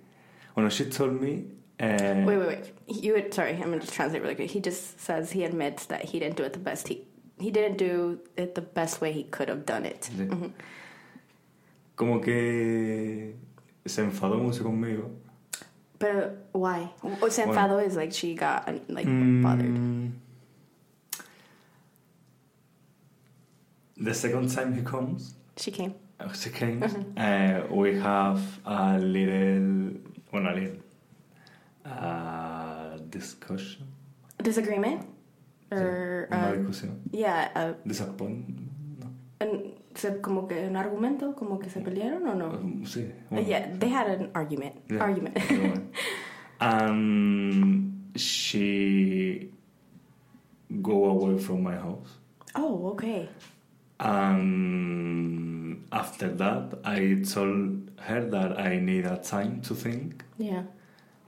[0.55, 1.45] Bueno, she told me.
[1.79, 2.73] eh, wait, wait, wait.
[3.03, 4.51] You would, sorry, I'm gonna translate really quick.
[4.51, 6.89] He just says he admits that he didn't do it the best.
[6.89, 7.03] He
[7.39, 10.03] he didn't do it the best way he could have done it.
[10.13, 10.53] sí.
[11.97, 13.35] Como que
[13.87, 15.11] se enfadó mucho conmigo.
[15.99, 16.91] But why?
[17.23, 17.53] O sea, Bueno.
[17.61, 20.13] enfado is like she got like Mm, bothered.
[23.99, 25.95] The second time he comes, She came.
[26.21, 26.83] uh, she came,
[27.17, 29.93] uh, we have a little,
[30.33, 30.77] well, a little
[31.87, 33.87] uh, discussion.
[34.43, 35.07] Disagreement?
[35.71, 37.01] Or, Una uh, discusión.
[37.13, 38.49] yeah, uh, Disappoint.
[39.01, 39.11] No.
[39.95, 42.51] se- como que un argumento, como que se pelearon o no?
[42.51, 43.01] Um, sí.
[43.31, 43.49] Uh, bueno.
[43.49, 44.75] yeah, they had an argument.
[44.89, 45.01] Yeah.
[45.03, 45.37] Argument.
[46.61, 49.51] And she
[50.81, 52.19] go away from my house.
[52.55, 53.29] oh, okay.
[54.01, 60.63] And after that, I told her that I need a time to think Yeah.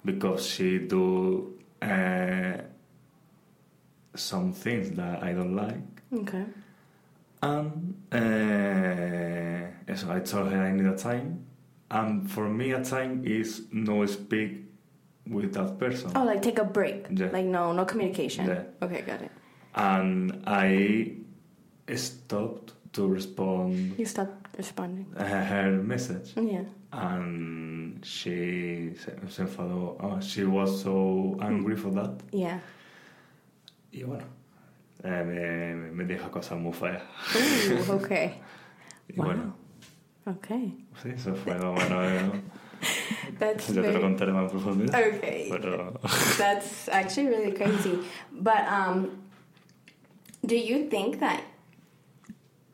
[0.04, 2.56] because she do uh,
[4.18, 5.80] some things that I don't like.
[6.12, 6.44] Okay.
[7.42, 11.44] And uh, so I told her I need a time.
[11.90, 14.64] And for me, a time is no speak
[15.26, 16.10] with that person.
[16.14, 17.06] Oh, like take a break.
[17.10, 17.30] Yeah.
[17.32, 18.46] Like no, no communication.
[18.46, 18.62] Yeah.
[18.82, 19.30] Okay, got it.
[19.74, 21.12] And I
[21.94, 25.06] stopped to respond You stopped responding.
[25.16, 26.32] her message.
[26.36, 26.64] Yeah.
[26.92, 29.96] And she se enfadó.
[30.00, 32.20] Oh, she was so angry for that.
[32.32, 32.58] Yeah.
[33.92, 34.24] Y bueno,
[35.02, 35.24] eh,
[35.74, 37.02] me, me dijo cosas muy feas.
[37.88, 38.34] Ooh, okay.
[39.08, 39.24] Y Wow.
[39.26, 39.54] bueno,
[40.26, 40.84] Okay.
[41.02, 42.02] sí, eso fue lo bueno.
[42.04, 42.30] eh.
[43.38, 44.94] That's Yo te lo contaré más en profundidad.
[45.16, 45.48] Okay.
[45.50, 45.98] Pero
[46.36, 47.98] That's actually really crazy.
[48.30, 49.22] But um,
[50.44, 51.42] do you think that?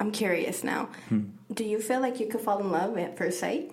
[0.00, 0.88] I'm curious now.
[1.52, 3.70] Do you feel like you could fall in love at first sight?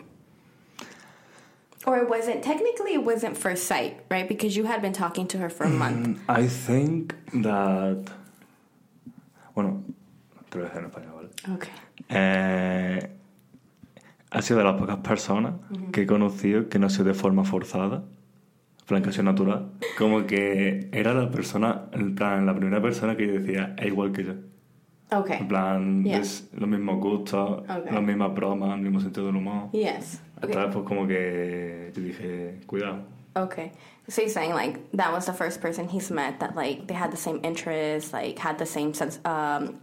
[1.88, 4.28] Or it wasn't technically it wasn't first sight, right?
[4.28, 6.08] Because you had been talking to her for a month.
[6.08, 8.12] Mm, I think that.
[9.56, 9.84] Bueno,
[10.50, 11.56] te lo voy a decir en español, ¿vale?
[11.56, 11.72] Okay.
[12.10, 13.10] Eh,
[14.32, 15.54] ha sido de las pocas personas
[15.92, 18.04] que he conocido que no ha sido de forma forzada.
[18.86, 23.34] plan casi natural, como que era la persona, en plan, la primera persona que yo
[23.40, 24.34] decía, es igual que yo.
[25.18, 25.38] Okay.
[25.40, 26.20] En plan, Yeah.
[26.20, 27.92] es los mismos gustos, Okay.
[27.94, 29.72] las mismas bromas, el mismo sentido del humor.
[29.72, 30.22] Yes.
[30.44, 30.54] Okay.
[30.54, 33.04] Como que dije, cuidado.
[33.36, 33.72] Okay.
[34.10, 37.12] So you're saying like that was the first person he's met that like they had
[37.12, 39.80] the same interests, like had the same sense, um,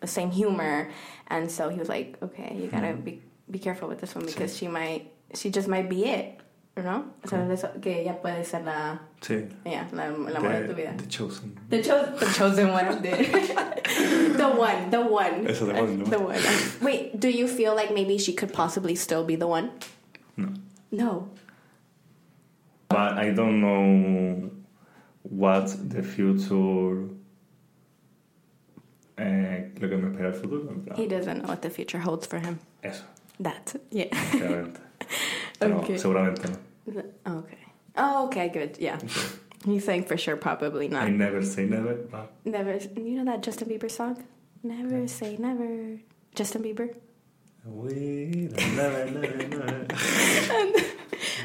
[0.00, 0.90] the same humor,
[1.28, 4.56] and so he was like, okay, you gotta be be careful with this one because
[4.56, 6.39] she might, she just might be it,
[6.80, 7.04] you know?
[7.26, 9.48] So eso- que ella puede ser la, Sí.
[9.64, 10.94] yeah, la, el amor de tu vida.
[10.96, 11.58] The Chosen.
[11.68, 13.10] The, cho- the chosen one of the
[14.36, 16.38] the one, the one, Eso, the one, the the one.
[16.82, 19.70] Wait, do you feel like maybe she could possibly still be the one?
[20.36, 20.48] No.
[20.90, 21.28] No.
[22.88, 24.50] But I don't know
[25.22, 27.08] what the future.
[29.16, 30.70] Eh, lo que me espera el futuro.
[30.70, 32.58] en He doesn't know what the future holds for him.
[32.82, 33.04] Eso,
[33.38, 34.06] That, yeah.
[34.32, 34.80] obviamente.
[35.58, 35.98] Pero Okay.
[35.98, 36.56] seguramente no.
[37.26, 37.58] Okay.
[37.96, 38.76] Oh, okay, good.
[38.78, 38.98] Yeah.
[39.64, 41.04] He's saying for sure, probably not.
[41.04, 42.76] I never say never, but Never.
[42.96, 44.24] You know that Justin Bieber song?
[44.62, 45.98] Never say never.
[46.34, 46.94] Justin Bieber.
[47.64, 49.86] we never, never, never.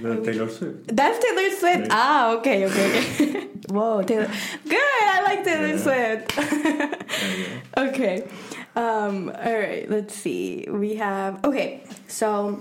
[0.02, 0.88] The Taylor Swift.
[0.96, 1.88] That's Taylor Swift.
[1.90, 3.48] Ah, okay, okay, okay.
[3.70, 4.30] Whoa, Taylor.
[4.68, 4.78] Good.
[4.78, 5.78] I like Taylor Yeah.
[5.78, 6.36] Swift.
[6.36, 7.88] There you go.
[7.88, 8.28] okay.
[8.76, 9.90] Um, all right.
[9.90, 10.68] Let's see.
[10.70, 11.44] We have.
[11.46, 11.84] Okay.
[12.08, 12.60] So,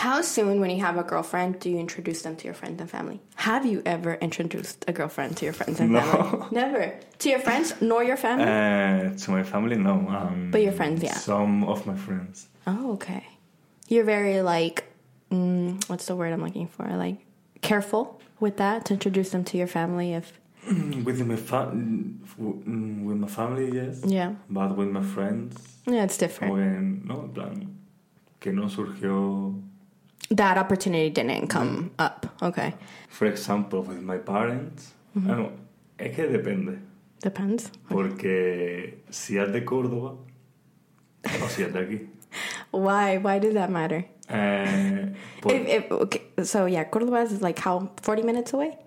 [0.00, 2.90] how soon, when you have a girlfriend, do you introduce them to your friends and
[2.90, 3.20] family?
[3.36, 6.00] Have you ever introduced a girlfriend to your friends and No.
[6.00, 6.46] family?
[6.52, 6.94] Never.
[7.22, 8.44] To your friends, nor your family.
[8.44, 9.94] Uh, to my family, no.
[10.16, 11.14] Um, But your friends, yeah.
[11.14, 12.48] Some of my friends.
[12.66, 13.24] Oh, okay.
[13.88, 14.84] You're very like,
[15.30, 16.86] mm, what's the word I'm looking for?
[17.04, 17.18] Like,
[17.60, 20.14] careful with that to introduce them to your family.
[20.14, 20.32] If
[21.04, 24.02] With my fa- mm, with my family, yes.
[24.04, 26.52] yeah, But with my friends, yeah, it's different.
[26.54, 27.76] que no, plan,
[28.40, 29.60] que no surgió.
[30.30, 32.26] That opportunity didn't come up.
[32.42, 32.74] Okay,
[33.08, 34.92] For example, with my parents.
[35.16, 35.30] Mm-hmm.
[35.30, 35.52] Ah, no,
[35.98, 36.78] es que depende.
[37.20, 37.70] depends.
[37.88, 40.14] Porque si es de Córdoba
[41.42, 42.06] o si es de aquí.
[42.70, 43.18] Why?
[43.18, 44.04] Why does that matter?
[44.28, 45.06] Eh,
[45.40, 48.78] por- If, if, okay, so yeah, Cordoba is like how forty minutes away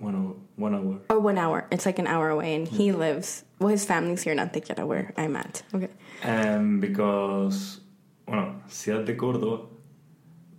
[0.00, 1.00] bueno, one hour.
[1.10, 1.66] or one hour.
[1.72, 3.42] It's like an hour away, and he lives.
[3.58, 5.62] Well, his family's here in Antequera, where I'm at.
[5.74, 5.88] Okay.
[6.24, 7.80] Um, because,
[8.26, 9.66] bueno, si es de Córdoba,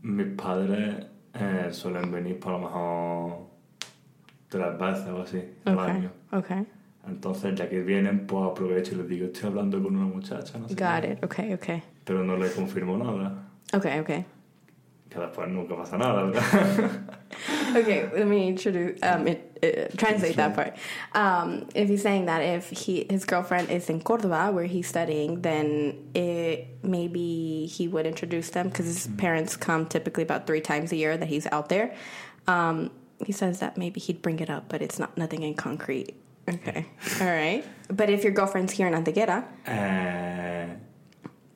[0.05, 3.37] mis padres eh, suelen venir por lo mejor
[4.47, 6.11] tres veces o así al año.
[6.31, 6.65] Okay.
[7.07, 10.67] Entonces, ya que vienen, pues aprovecho y les digo, estoy hablando con una muchacha, no
[10.67, 11.11] sé Got qué.
[11.11, 11.23] it.
[11.23, 11.53] Okay.
[11.53, 11.83] Okay.
[12.03, 13.47] Pero no le confirmo nada.
[13.73, 13.99] Okay.
[13.99, 14.25] Okay.
[15.09, 16.41] Que después nunca pasa nada, ¿verdad?
[17.75, 20.77] Okay, let me introduce, um, it, uh, translate that part.
[21.13, 25.41] Um, if he's saying that if he his girlfriend is in Cordoba where he's studying,
[25.41, 30.93] then it, maybe he would introduce them because his parents come typically about three times
[30.93, 31.93] a year that he's out there.
[32.47, 32.91] Um,
[33.25, 36.15] he says that maybe he'd bring it up, but it's not nothing in concrete.
[36.47, 36.85] Okay,
[37.21, 37.65] all right.
[37.89, 40.75] But if your girlfriend's here in Antequera, Eh,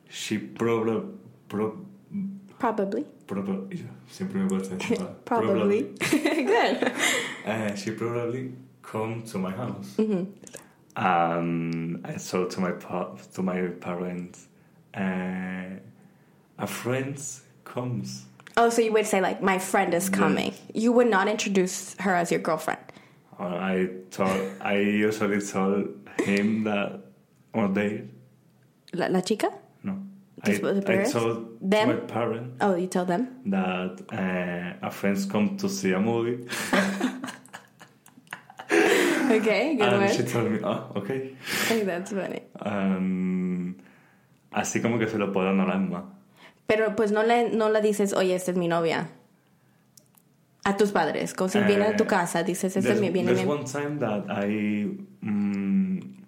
[0.08, 1.02] she probably...
[1.48, 1.84] Pro,
[2.58, 6.92] probably, probably yo siempre me cuesta decir probably, good.
[7.46, 9.94] Uh, she probably come to my house.
[9.96, 10.24] Mm-hmm.
[10.96, 14.48] And I saw to my pa- to my parents,
[14.94, 15.78] uh,
[16.58, 17.16] a friend
[17.64, 18.26] comes.
[18.56, 20.52] Oh, so you would say like my friend is coming.
[20.74, 22.80] You would not introduce her as your girlfriend.
[23.38, 25.88] Uh, I told I usually told
[26.18, 27.00] him that
[27.52, 28.02] one day
[28.92, 29.52] La, la chica?
[30.42, 31.88] I, the I told Them?
[31.88, 33.28] my parents Oh, you tell them?
[33.46, 36.46] that uh, a friend come to see a movie,
[38.70, 40.12] Okay, good and one.
[40.16, 41.36] she told me, "Oh, okay."
[41.68, 42.42] Hey, that's funny.
[42.64, 43.76] Um,
[44.52, 46.04] así como que se lo puedo dar a la misma.
[46.66, 49.08] Pero pues no le, no le dices, oye, esta es mi novia.
[50.64, 51.32] A tus padres.
[51.34, 53.52] Como si Eh, viene a tu casa, dices, esta es mi, viene there's mi...
[53.52, 56.19] one time that I mm,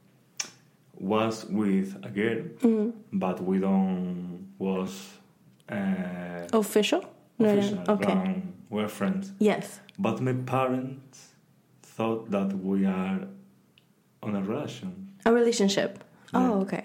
[1.02, 2.90] was with a girl, Mm-hmm.
[3.18, 5.10] but we don't was
[5.68, 7.02] uh, Official?
[7.38, 7.78] No official.
[7.88, 8.12] okay.
[8.12, 9.32] um, we're friends.
[9.40, 9.80] Yes.
[9.98, 11.28] But my parents
[11.82, 13.18] thought that we are
[14.22, 15.08] on a relation.
[15.26, 15.98] A relationship.
[16.32, 16.50] Yeah.
[16.50, 16.84] Oh, okay.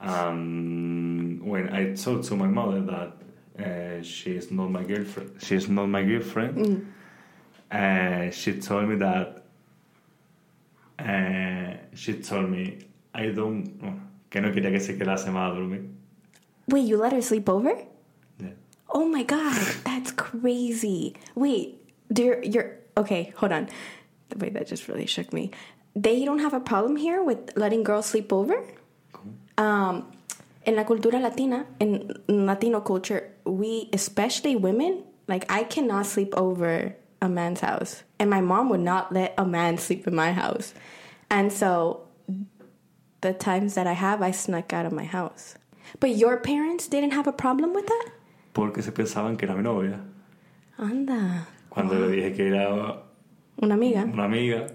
[0.00, 3.12] Um, when I told to my mother that
[3.58, 6.56] uh, she is not my girlfriend, she is not my girlfriend.
[6.56, 6.84] Mm.
[7.70, 9.42] Uh, she told me that.
[10.98, 12.78] Uh, she told me
[13.14, 13.80] I don't.
[13.84, 13.94] oh,
[14.30, 15.88] que no quería que se quedase más a dormir.
[16.68, 17.76] Wait, you let her sleep over?
[18.40, 18.50] Yeah.
[18.88, 21.14] Oh my god, that's crazy.
[21.34, 21.80] Wait,
[22.12, 23.32] dear, you're okay.
[23.36, 23.68] Hold on.
[24.36, 25.52] Wait, that just really shook me.
[25.94, 28.64] They don't have a problem here with letting girls sleep over.
[29.56, 30.10] Um,
[30.66, 36.96] in la cultura latina, in Latino culture, we, especially women, like I cannot sleep over
[37.22, 38.02] a man's house.
[38.18, 40.74] And my mom would not let a man sleep in my house.
[41.30, 42.08] And so
[43.24, 45.56] the times that I have, I snuck out of my house.
[46.00, 48.06] But your parents didn't have a problem with that?
[48.52, 50.00] Porque se pensaban que era mi novia.
[50.78, 51.46] Anda.
[51.70, 53.02] Cuando le dije que era
[53.62, 54.04] Una amiga.
[54.04, 54.66] una amiga,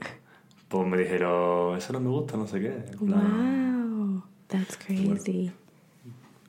[0.67, 2.73] pues me dijeron, eso no me gusta, no sé qué.
[2.99, 4.23] Wow.
[4.47, 5.51] That's crazy.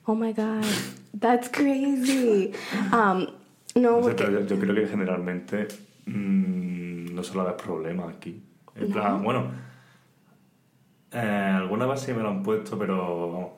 [0.07, 0.65] Oh my god.
[1.13, 2.53] That's crazy.
[2.91, 3.27] Um,
[3.75, 5.67] no, no sé, porque- yo, yo creo que generalmente
[6.05, 8.41] mm, no suele haber problemas aquí.
[8.75, 9.51] En plan, bueno,
[11.13, 13.51] eh, algunas veces sí me lo han puesto, pero vamos,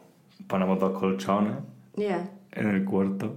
[0.48, 1.54] ponemos dos colchones
[1.96, 2.30] yeah.
[2.52, 3.36] en el cuarto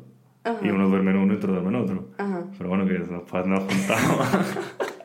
[0.63, 2.09] y uno duerme en uno y otro duerme en otro.
[2.57, 3.65] Pero bueno, que nos, nos juntamos.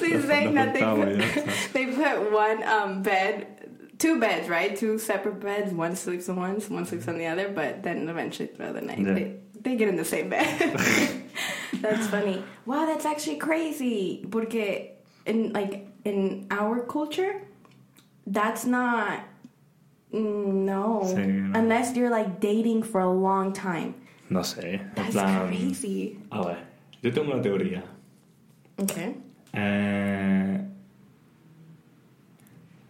[0.00, 1.72] So you're Nos- saying nos they put, y ya está.
[1.74, 3.46] they put one um, bed,
[3.98, 4.74] two beds, right?
[4.74, 5.72] Two separate beds.
[5.74, 7.50] One sleeps in one, one sleeps on the other.
[7.50, 9.12] But then eventually throughout the night, Yeah.
[9.12, 10.46] they, they get in the same bed.
[11.82, 12.42] that's funny.
[12.64, 14.24] Wow, that's actually crazy.
[14.30, 14.92] Porque
[15.26, 17.42] in like in our culture,
[18.30, 19.20] that's not.
[20.12, 21.58] mm, No, Sí, no.
[21.58, 23.94] unless you're like dating for a long time.
[24.28, 25.48] No sé, That's plan...
[25.48, 26.18] crazy.
[26.30, 26.56] A ver,
[27.02, 27.82] yo tengo una teoría.
[28.78, 29.14] Okay.
[29.52, 30.60] Eh,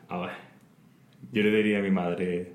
[0.09, 0.31] a ver,
[1.33, 2.53] yo le diría a mi madre,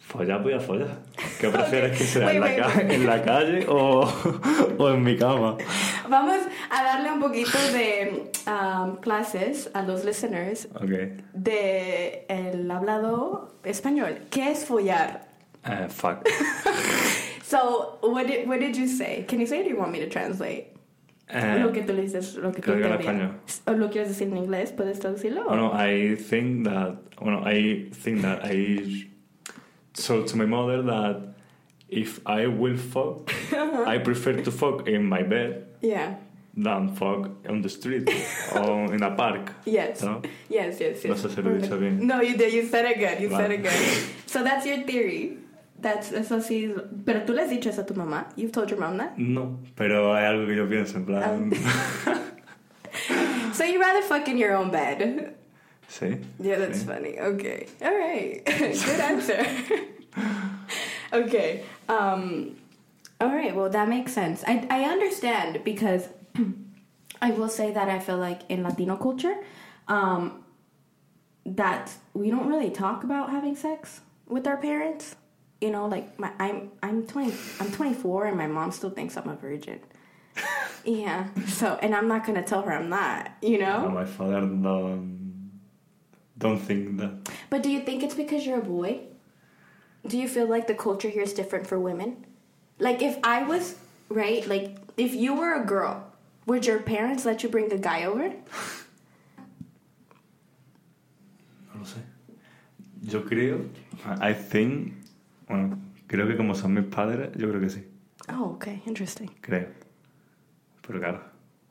[0.00, 0.98] follar, voy a follar.
[1.40, 2.90] ¿Qué prefieres que sea Wait, en, la wait, ca- wait.
[2.92, 4.08] en la calle o,
[4.78, 5.56] o en mi cama?
[6.10, 6.38] Vamos
[6.70, 11.22] a darle un poquito de um, clases a los listeners Ok.
[11.34, 14.18] de el hablado español.
[14.30, 15.28] ¿Qué es follar?
[15.64, 16.26] Eh, fuck.
[17.48, 19.24] So, what did, what did you say?
[19.26, 20.76] Can you say it or do you want me to translate?
[21.30, 23.34] Eh, lo que tú le dices, lo que tú que lo en español.
[23.66, 24.70] ¿O lo quieres decir en inglés?
[24.72, 25.44] ¿Puedes traducirlo?
[25.44, 29.08] bueno, I think that, bueno, I think that I
[29.94, 31.34] told to my mother that
[31.88, 33.32] if I will fuck,
[33.86, 36.16] I prefer to fuck in my bed Yeah.
[36.58, 38.10] than fuck on the street
[38.54, 39.52] or in a park.
[39.64, 40.02] Yes.
[40.02, 40.20] ¿no?
[40.48, 41.04] Yes, yes, yes.
[41.04, 42.06] No sé si lo he dicho bien.
[42.06, 42.52] No, you did.
[42.52, 43.20] You said it good.
[43.20, 43.72] You said it good.
[44.26, 45.38] So that's your theory.
[45.80, 46.74] That's, eso sí.
[47.06, 48.26] Pero tú le has dicho eso a tu mamá.
[48.36, 49.16] You've told your mom that?
[49.16, 51.52] No, pero hay algo que yo pienso, en plan...
[53.54, 55.34] So you rather fuck in your own bed?
[55.88, 56.22] sí.
[56.38, 56.86] Yeah, that's sí.
[56.86, 57.18] funny.
[57.18, 57.66] Okay.
[57.80, 58.44] All right.
[58.44, 59.46] Good answer.
[61.12, 61.64] okay.
[61.88, 62.56] Um,
[63.20, 63.54] all right.
[63.54, 64.44] Well, that makes sense.
[64.46, 66.08] I, I understand because
[67.22, 69.36] I will say that I feel like in Latino culture,
[69.88, 70.44] um,
[71.44, 75.16] that we don't really talk about having sex with our parents.
[75.60, 79.16] You know, like my, I'm I'm twenty I'm twenty four and my mom still thinks
[79.16, 79.80] I'm a virgin.
[80.84, 81.28] yeah.
[81.48, 83.32] So and I'm not gonna tell her I'm not.
[83.42, 83.82] You know.
[83.82, 85.50] No, my father don't,
[86.38, 87.28] don't think that.
[87.50, 89.00] But do you think it's because you're a boy?
[90.06, 92.24] Do you feel like the culture here is different for women?
[92.78, 93.74] Like if I was
[94.08, 96.04] right, like if you were a girl,
[96.46, 98.28] would your parents let you bring a guy over?
[101.74, 102.00] No lo sé.
[103.02, 103.68] Yo creo,
[104.20, 104.92] I think,
[105.48, 107.82] bueno, creo que como son mis padres, yo creo que sí,
[108.30, 109.30] Oh, okay, interesting.
[109.40, 109.68] creo.
[110.82, 111.20] Pero claro.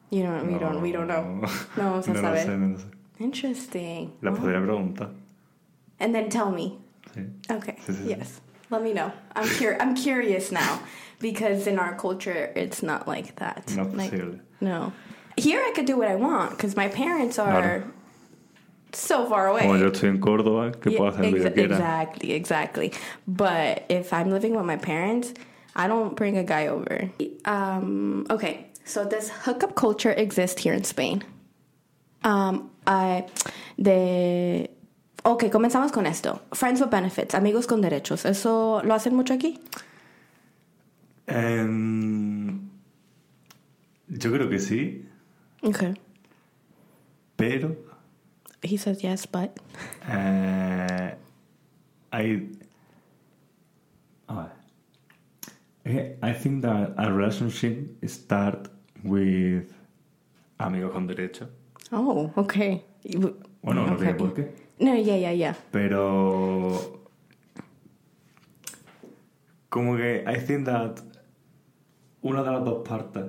[0.09, 1.41] You don't, we don't, we don't know.
[1.75, 2.85] No vamos a no lo sé, no lo sé.
[3.19, 4.13] Interesting.
[4.21, 4.35] La Oh.
[4.35, 5.09] podría preguntar.
[5.99, 6.77] And then tell me.
[7.13, 7.25] Sí.
[7.51, 7.75] Okay.
[7.85, 8.07] Sí, sí.
[8.07, 8.39] Yes.
[8.69, 9.11] Let me know.
[9.35, 10.79] I'm cur- I'm curious now
[11.19, 13.73] because in our culture it's not like that.
[13.75, 14.91] No es Like, no.
[15.37, 17.83] Here I could do what I want because my parents are
[18.91, 19.61] so far away.
[19.61, 21.75] Como yo estoy en Córdoba, que Yeah, puedo hacer lo que exa- quiera.
[21.75, 22.93] Exactly, exactly.
[23.27, 25.33] But if I'm living with my parents,
[25.75, 27.09] I don't bring a guy over.
[27.45, 31.23] Um, okay, so does hookup culture exist here in Spain?
[32.23, 33.27] Um, I,
[33.79, 34.69] de...
[35.29, 36.39] Ok, comenzamos con esto.
[36.53, 38.23] Friends with benefits, amigos con derechos.
[38.23, 39.59] ¿Eso lo hacen mucho aquí?
[41.27, 42.61] Em,
[44.07, 45.05] yo creo que sí,
[45.61, 45.95] Okay.
[47.35, 47.75] pero
[48.61, 49.49] He says yes, but...
[50.09, 51.13] eh,
[54.33, 54.51] ver.
[55.83, 58.69] Eh, I think that a relationship start
[59.03, 59.73] with
[60.57, 61.49] amigos con derecho.
[61.91, 62.85] Oh, okay.
[63.61, 63.97] Bueno, no okay.
[63.97, 64.66] tiene por qué.
[64.79, 65.55] No, yeah, yeah, yeah.
[65.71, 67.01] Pero
[69.69, 70.99] como que I think that
[72.21, 73.25] una de las dos partes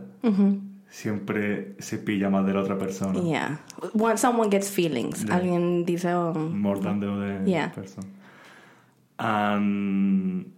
[0.90, 3.20] siempre se pilla más de la otra persona.
[3.22, 3.60] Yeah.
[3.94, 7.72] When someone gets feelings, alguien dice, oh, More than the other Yeah.
[7.72, 8.04] person.
[9.18, 10.52] And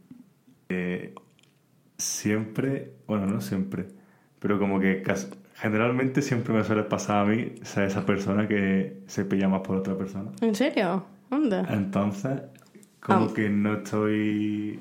[0.69, 1.15] eh,
[1.99, 3.87] siempre, bueno, no siempre,
[4.39, 5.29] pero como que cas-
[5.61, 9.77] generalmente siempre me suele pasar a mí ser esa persona que se pilla más por
[9.77, 10.31] otra persona.
[10.41, 11.05] ¿en serio?
[11.31, 11.59] ¿Dónde?
[11.69, 12.41] Entonces,
[13.01, 13.35] como Ah.
[13.35, 14.79] que no estoy.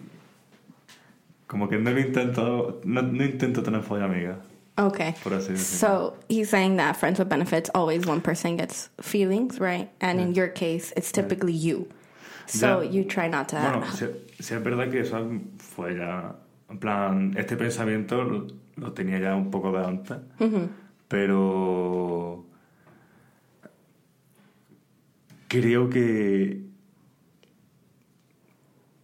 [1.47, 2.81] Como que no lo intento.
[2.83, 4.37] No, no intento tener folla amiga.
[4.77, 5.13] Okay.
[5.57, 9.89] So he's saying that friends with benefits always one person gets feelings, right?
[9.99, 11.87] And in your case, it's typically you.
[12.47, 12.89] So Ya.
[12.89, 13.57] you try not to.
[13.57, 14.05] Bueno, sí,
[14.39, 15.17] sí es verdad que eso
[15.57, 16.33] fue ya.
[16.69, 18.47] En plan, este pensamiento
[18.79, 20.17] lo, tenía ya un poco de antes.
[21.07, 22.45] Pero.
[25.47, 26.63] Creo que.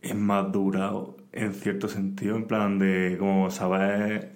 [0.02, 4.34] Es más durado en cierto sentido, en plan de como saber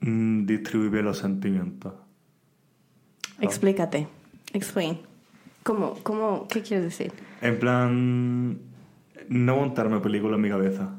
[0.00, 1.94] mm, distribuir bien los sentimientos.
[3.40, 4.06] Explícate.
[4.52, 5.00] Explain.
[5.62, 7.12] ¿Cómo, cómo, ¿Qué quieres decir?
[7.40, 8.58] En plan,
[9.28, 10.94] no montarme película en mi cabeza.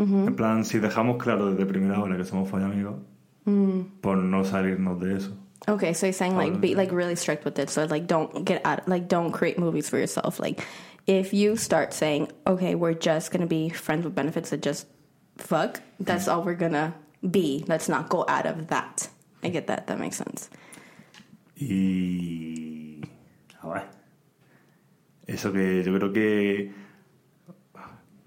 [0.00, 2.96] En plan, si dejamos claro desde primera hora que somos follamigos,
[4.00, 5.36] por no salirnos de eso.
[5.68, 7.68] Okay, so he's saying like be like really strict with it.
[7.68, 10.40] So like don't get out like don't create movies for yourself.
[10.40, 10.66] Like
[11.06, 14.86] if you start saying, Okay, we're just gonna be friends with benefits that just
[15.36, 16.94] fuck, that's all we're gonna
[17.30, 17.64] be.
[17.68, 19.08] Let's not go out of that.
[19.42, 20.48] I get that, that makes sense.
[21.60, 23.02] Y.
[23.62, 23.82] A ver.
[25.26, 26.79] Eso que yo creo que.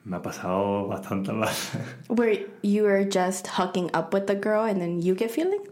[0.05, 1.81] Me ha pasado bastantes veces.
[2.09, 5.69] Where you are just hooking up with the girl and then you get feelings?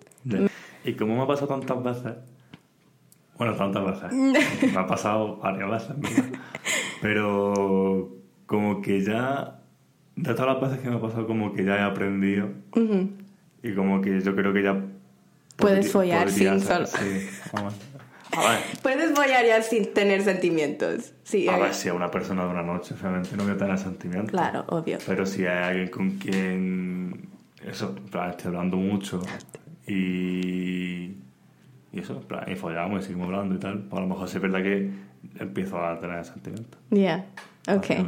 [0.85, 2.13] Y como me ha pasado tantas veces.
[3.37, 4.13] Bueno, tantas veces.
[4.73, 6.39] Me ha pasado varias veces, ¿verdad?
[7.01, 8.09] Pero.
[8.45, 9.59] Como que ya.
[10.15, 12.49] De todas las veces que me ha pasado, como que ya he aprendido.
[13.63, 14.79] Y como que yo creo que ya.
[15.57, 17.27] Puedes podría- follar podría sin ser- solo- Sí.
[18.81, 21.13] Puedes follar ya sin tener sentimientos.
[21.23, 23.57] Sí, A eh, ver, si a una persona de una noche, obviamente no voy a
[23.57, 24.31] tener sentimientos.
[24.31, 24.97] claro, obvio.
[25.05, 27.29] Pero si hay alguien con quien.
[27.65, 29.21] Eso, plan, estoy hablando mucho
[29.87, 31.15] y.
[31.93, 34.37] Y eso, plan, y follamos y seguimos hablando y tal, pues a lo mejor sí
[34.37, 34.89] es verdad que
[35.39, 36.79] empiezo a tener sentimientos.
[36.89, 37.25] Yeah.
[37.67, 38.05] Okay.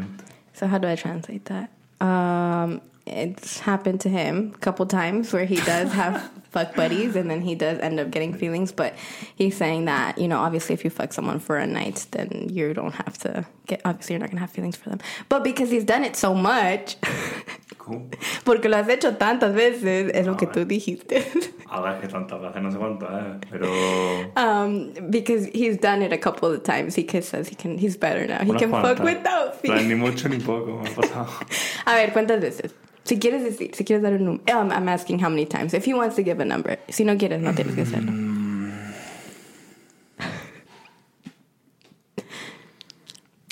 [0.54, 1.70] So how do I translate that?
[2.00, 7.30] Um, it's happened to him a couple times where he does have fuck buddies and
[7.30, 8.72] then he does end up getting feelings.
[8.72, 8.96] But
[9.36, 12.74] he's saying that you know, obviously, if you fuck someone for a night, then you
[12.74, 13.82] don't have to get.
[13.84, 15.00] Obviously, you're not gonna have feelings for them.
[15.28, 16.96] But because he's done it so much,
[18.46, 21.26] porque lo has hecho tantas veces, es lo que tú dijiste.
[21.74, 23.40] A ver, que tantas veces no sé cuántas, ¿eh?
[23.50, 24.32] Pero.
[24.36, 26.94] Um, because he's done it a couple of times.
[26.96, 27.80] He says he can.
[27.80, 28.44] He's better now.
[28.44, 29.88] He can fuck without feelings.
[29.88, 31.28] Ni mucho ni poco, me ha pasado.
[31.88, 32.76] A ver, ¿cuántas veces?
[33.04, 34.44] Si quieres decir, si quieres dar un número.
[34.62, 35.74] Um, I'm asking how many times.
[35.74, 36.80] If he wants to give a number.
[36.90, 38.12] Si no quieres, no tienes que hacerlo.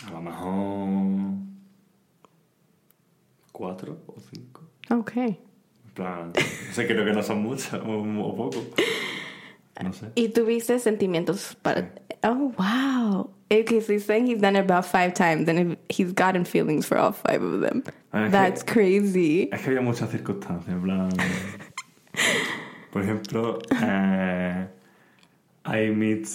[0.08, 1.38] A lo mejor.
[3.52, 4.62] ¿Cuatro o cinco?
[4.90, 5.40] Okay.
[5.86, 6.42] En plan, no
[6.74, 8.64] sé, creo que no son muchas o, o poco.
[9.82, 10.12] No sé.
[10.16, 11.92] ¿Y tuviste sentimientos para...
[12.24, 13.30] Oh, wow.
[13.52, 16.98] Okay, so he's saying he's done it about five times and he's gotten feelings for
[16.98, 17.84] all five of them.
[18.14, 19.50] Ah, That's crazy.
[19.52, 21.10] Es que había muchas circunstancias, en plan.
[22.92, 24.68] Por ejemplo, eh,
[25.66, 26.28] I meet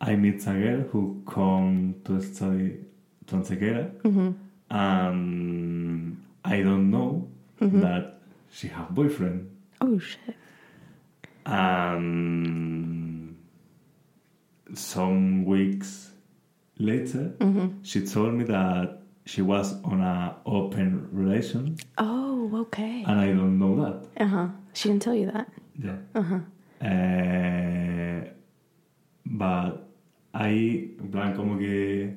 [0.00, 2.78] I meet a girl who come to study
[3.26, 3.90] to Antequera,
[4.70, 7.28] and I don't know
[7.60, 8.14] that
[8.50, 9.50] she have boyfriend.
[9.82, 10.36] Oh, shit.
[11.50, 13.36] And
[14.74, 16.10] some weeks
[16.78, 17.32] later,
[17.82, 23.04] she told me that she was on a open relation, Oh, okay.
[23.06, 24.22] and I don't know that.
[24.24, 24.48] Uh-huh.
[24.72, 25.48] She didn't tell you that.
[25.78, 25.98] Yeah.
[26.80, 28.30] Eh,
[29.26, 29.88] but
[30.32, 32.16] ahí, en plan, como que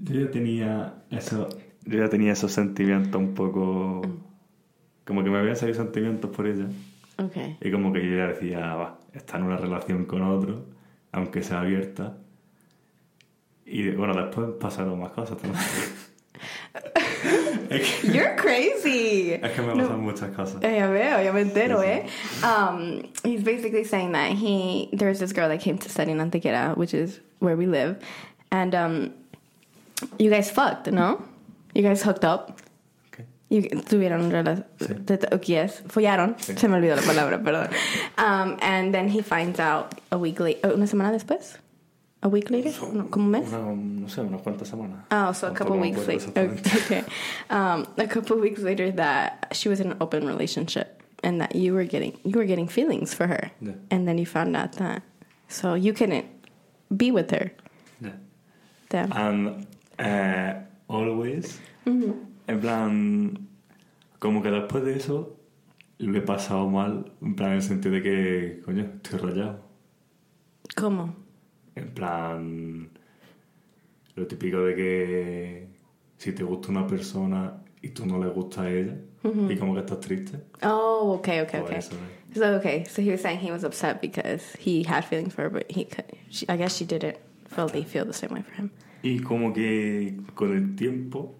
[0.00, 1.48] yo ya tenía eso,
[1.86, 4.02] yo ya tenía esos sentimientos un poco,
[5.04, 6.68] como que me habían salido sentimientos por ella.
[7.18, 7.56] Okay.
[7.60, 10.64] Y como que yo ya decía, va, está en una relación con otro,
[11.12, 12.16] aunque sea abierta.
[13.66, 15.62] Y bueno, después pasaron más cosas también.
[17.70, 19.32] es, que, You're crazy.
[19.32, 19.84] es que me No.
[19.84, 20.62] pasan muchas cosas.
[20.62, 22.06] Eh, ya veo, ya me entero, eh.
[22.42, 26.76] Um, he's basically saying that he there's this girl that came to study in Antequera,
[26.76, 27.98] which is where we live,
[28.52, 29.10] and um,
[30.18, 31.22] you guys fucked, no?
[31.74, 32.58] You guys hooked up.
[33.50, 34.66] Tuvieron relación.
[35.46, 36.36] Yes, follaron.
[36.38, 37.70] Se me olvidó la palabra, perdón.
[38.18, 40.60] Um, and then he finds out a week later.
[40.68, 41.56] Oh, ¿una semana después?
[42.20, 42.72] A week later?
[42.92, 43.48] No, como un mes?
[43.52, 45.04] Una- no sé, unas cuantas semanas.
[45.10, 46.30] Oh, so a couple weeks later.
[46.36, 47.04] Okay.
[47.48, 51.72] Um, a couple weeks later, that she was in an open relationship, and that you
[51.74, 53.72] were getting you were getting feelings for her, Yeah.
[53.90, 55.02] and then you found out that,
[55.48, 56.26] so you couldn't
[56.94, 57.50] be with her.
[58.00, 58.10] Ya.
[58.90, 59.12] Damn.
[59.12, 59.66] And
[59.98, 60.54] eh,
[60.88, 61.58] always,
[62.48, 63.48] en plan,
[64.18, 65.36] como que después de eso
[65.98, 69.60] lo he pasado mal, en plan, en el sentido de que, coño, estoy rayado.
[70.76, 71.14] ¿Cómo?
[71.74, 72.88] En plan,
[74.16, 75.68] lo típico de que
[76.16, 79.80] si te gusta una persona y tú no le gusta a ella, y como que
[79.80, 81.78] estás triste, Oh, okay, okay, pues okay.
[81.78, 82.38] eso es.
[82.38, 85.50] So okay, so he was saying he was upset because he had feelings for her,
[85.50, 86.04] but he could.
[86.30, 87.16] She, I guess she didn't
[87.48, 88.70] feel they feel the same way for him.
[89.02, 91.34] Y como que con el tiempo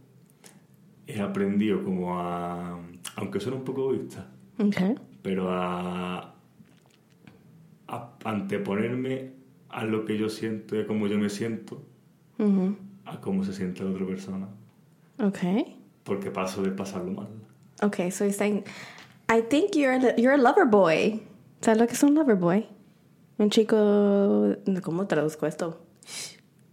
[1.08, 2.78] he aprendido como a,
[3.16, 4.26] aunque suene un poco egoísta,
[4.60, 4.94] Okay.
[5.22, 6.34] pero a,
[7.88, 9.32] a anteponerme
[9.70, 11.82] a lo que yo siento y a cómo yo me siento
[12.38, 12.76] Mhm.
[13.06, 14.48] a cómo se siente la otra persona.
[15.18, 15.76] Okay.
[16.04, 17.28] Porque paso de pasarlo mal.
[17.82, 18.64] Okay, so he's saying,
[19.28, 21.20] I think you're a, you're a lover boy.
[21.60, 22.66] ¿Sabes lo que es un lover boy?
[23.38, 25.80] Un chico, ¿cómo traduzco esto?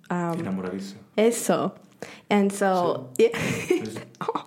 [0.10, 0.98] Um, Enamoradizo.
[1.16, 1.76] eso.
[2.30, 3.30] And so, yeah.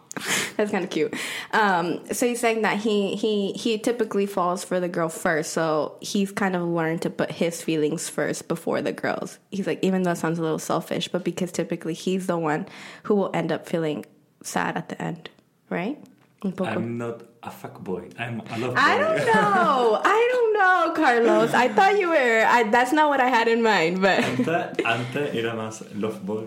[0.56, 1.14] That's kind of cute.
[1.52, 5.96] Um, so he's saying that he he he typically falls for the girl first, so
[6.00, 9.38] he's kind of learned to put his feelings first before the girls.
[9.52, 12.66] He's like, even though it sounds a little selfish, but because typically he's the one
[13.04, 14.04] who will end up feeling
[14.42, 15.30] sad at the end,
[15.70, 15.96] right?
[16.42, 18.14] I'm not a fuckboy.
[18.18, 18.80] I'm a love boy.
[18.80, 20.00] I don't know.
[20.04, 21.54] I don't know, Carlos.
[21.54, 22.44] I thought you were.
[22.46, 24.24] I, that's not what I had in mind, but
[24.86, 26.46] antes era más love boy.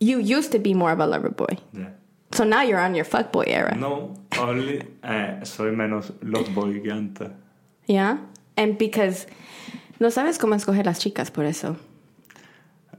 [0.00, 1.58] You used to be more of a lover boy.
[1.72, 1.90] Yeah.
[2.32, 3.74] So now you're on your fuck boy era.
[3.74, 7.30] No, only eh, soy menos love boy que antes.
[7.86, 8.18] Yeah?
[8.56, 9.26] And because
[9.98, 11.76] no sabes cómo escoger las chicas por eso.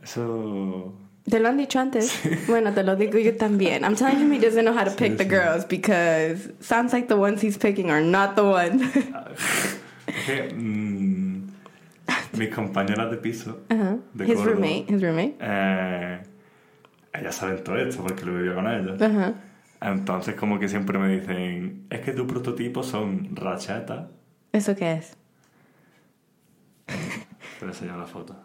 [0.03, 0.93] Eso
[1.29, 2.19] Te lo han dicho antes.
[2.47, 3.83] bueno, te lo digo yo también.
[3.83, 5.29] I'm telling him he doesn't know how to pick the sí.
[5.29, 8.81] girls because sounds like the ones he's picking are not the ones.
[10.07, 11.49] Es que mm,
[12.35, 13.99] mis compañeras de piso, uh-huh.
[14.15, 15.35] de His Córdoba, roommate, his roommate.
[15.39, 16.19] eh,
[17.13, 18.99] ellas saben todo esto porque lo vivió con ellas.
[19.01, 19.35] Uh-huh.
[19.81, 24.07] Entonces como que siempre me dicen, es que tus prototipos son rachetas.
[24.51, 25.15] ¿Eso qué es?
[26.87, 28.35] Te voy enseñar la foto.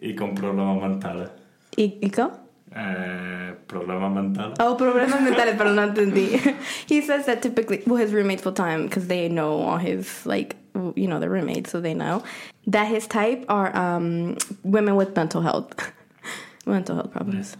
[0.00, 1.30] Y con problemas mentales.
[1.76, 2.44] ¿Y, y cómo?
[2.76, 4.58] Eh, problemas mentales.
[4.60, 6.40] Oh, problemas mentales, pero no entendí.
[6.88, 10.26] he says that typically, well, his roommates will tell him because they know all his,
[10.26, 10.56] like,
[10.96, 12.22] you know, the roommates, so they know
[12.66, 15.72] that his type are um, women with mental health,
[16.66, 17.56] mental health problems.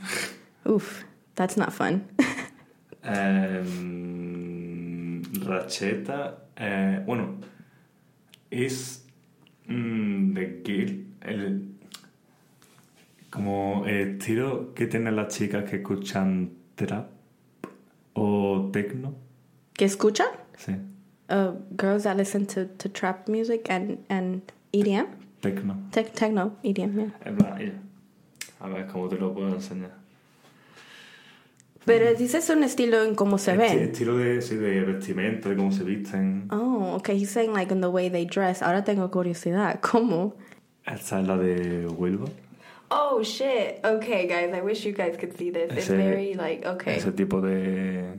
[0.69, 2.05] Oof, that's not fun.
[3.95, 7.37] Em, racheta, eh, bueno,
[8.51, 9.05] es
[9.67, 11.69] mm, de que el,
[13.31, 17.09] como el estilo que tienen las chicas que escuchan trap
[18.15, 19.15] o techno,
[19.75, 20.29] ¿Que escuchan?
[20.57, 20.77] sí,
[21.31, 24.43] Uh, girls that listen to, to trap music and, and
[24.75, 25.07] EDM?
[25.41, 25.75] techno.
[25.91, 27.71] Tech, techno, EDM, yeah.
[28.61, 29.93] A ver cómo te lo puedo enseñar.
[31.85, 33.79] Pero dices un estilo en cómo se Esti- ven.
[33.91, 36.49] estilo de, sí, de vestimenta, de cómo se visten.
[36.51, 37.21] Oh, okay.
[37.21, 38.63] He's saying like in the way they dress.
[38.63, 39.81] Ahora tengo curiosidad.
[39.81, 40.35] ¿Cómo?
[40.87, 42.31] Esta es la de Wilbur.
[42.91, 43.85] Oh shit.
[43.85, 44.55] Okay, guys.
[44.57, 45.71] I wish you guys could see this.
[45.73, 46.97] It's Ese- very like okay.
[46.97, 48.15] Ese tipo de...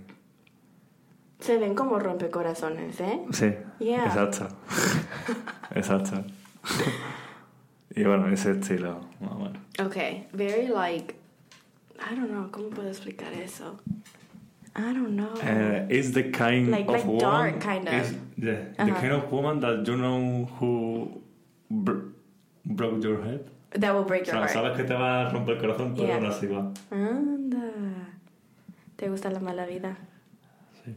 [1.39, 3.19] Se ven como rompecorazones, ¿eh?
[3.31, 4.05] Sí, Yeah.
[4.05, 4.47] exacto.
[5.75, 6.23] exacto.
[7.95, 9.57] Y bueno, ese estilo, más o menos.
[9.79, 10.27] Okay.
[10.33, 11.15] Very like
[11.99, 12.49] I don't know.
[12.51, 13.79] ¿Cómo puedo explicar eso?
[14.75, 15.31] I don't know.
[15.41, 17.19] Uh, it's the kind Like- of like woman...
[17.19, 17.93] dark, kind of.
[18.37, 18.45] the,
[18.77, 18.99] the Uh-huh.
[19.01, 21.21] kind of woman that you know who
[21.71, 22.09] br-
[22.65, 23.49] broke your head.
[23.71, 24.51] that will break O your sea, heart.
[24.53, 26.17] sabes que te va a romper el corazón, pero Yeah.
[26.17, 26.71] aún así va.
[26.91, 27.71] Anda.
[28.97, 29.97] ¿Te gusta la mala vida?
[30.83, 30.93] Sí.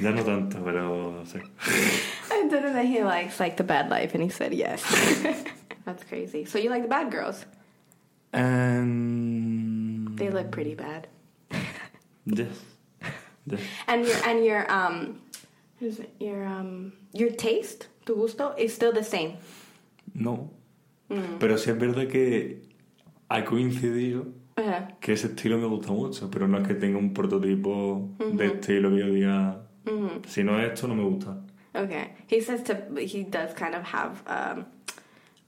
[0.00, 1.38] Ya no tanto, pero sí.
[1.38, 4.82] I told him that he likes like the bad life, and he said yes.
[5.88, 6.44] That's crazy.
[6.44, 7.46] So you like the bad girls?
[8.34, 10.18] And...
[10.18, 11.08] They look pretty bad.
[12.26, 12.56] Yes.
[13.46, 13.60] Yes.
[13.86, 15.22] And your and your um,
[15.80, 19.38] is it your um, your taste, tu gusto, is still the same.
[20.14, 20.50] No.
[21.10, 21.38] Mm.
[21.40, 22.58] Pero sí es verdad que
[23.30, 24.26] ha coincidido
[24.58, 24.88] Uh-huh.
[25.00, 28.90] que ese estilo me gusta mucho, pero no es que tenga un prototipo de estilo
[28.90, 30.24] que yo diga, Mhm.
[30.26, 31.38] si no es esto, no me gusta.
[31.76, 32.10] Okay.
[32.26, 34.66] He says to he does kind of have um,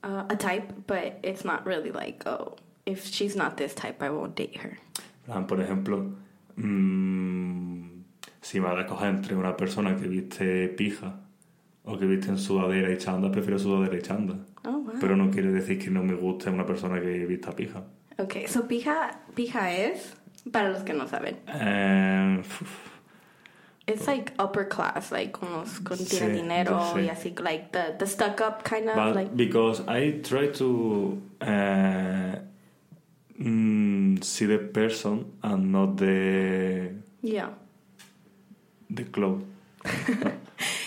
[0.03, 4.09] uh, a type, but it's not really like oh, if she's not this type, I
[4.09, 4.77] won't date her.
[5.47, 6.15] Por ejemplo,
[6.57, 8.03] mm,
[8.41, 11.19] si me a coger entre una persona que viste pija
[11.85, 14.35] o que viste en sudadera y chanda, prefiero sudadera y chanda.
[14.65, 14.93] Oh wow.
[14.99, 17.83] Pero no quiere decir que no me guste una persona que vista pija.
[18.17, 20.15] Okay, so pija pija es
[20.51, 21.37] para los que no saben.
[21.47, 22.41] Eh,
[23.87, 28.05] It's like upper class, like con los con Sí, dinero y así like the the
[28.05, 32.35] stuck up kind of but like because I try to uh,
[33.39, 37.49] mm, see the person and not the yeah.
[38.89, 39.43] the clothes.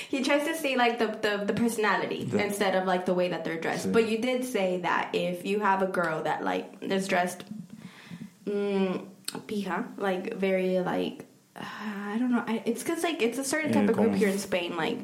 [0.09, 3.29] He tries to see like the the, the personality The- instead of like the way
[3.31, 3.89] that they're dressed.
[3.89, 3.93] Sí.
[3.93, 7.43] But you did say that if you have a girl that like is dressed
[8.47, 9.05] mm,
[9.49, 11.27] pija, like very like
[11.57, 14.15] uh, I don't know, I, it's because like it's a certain type Yeah, of group
[14.15, 14.99] here in Spain, like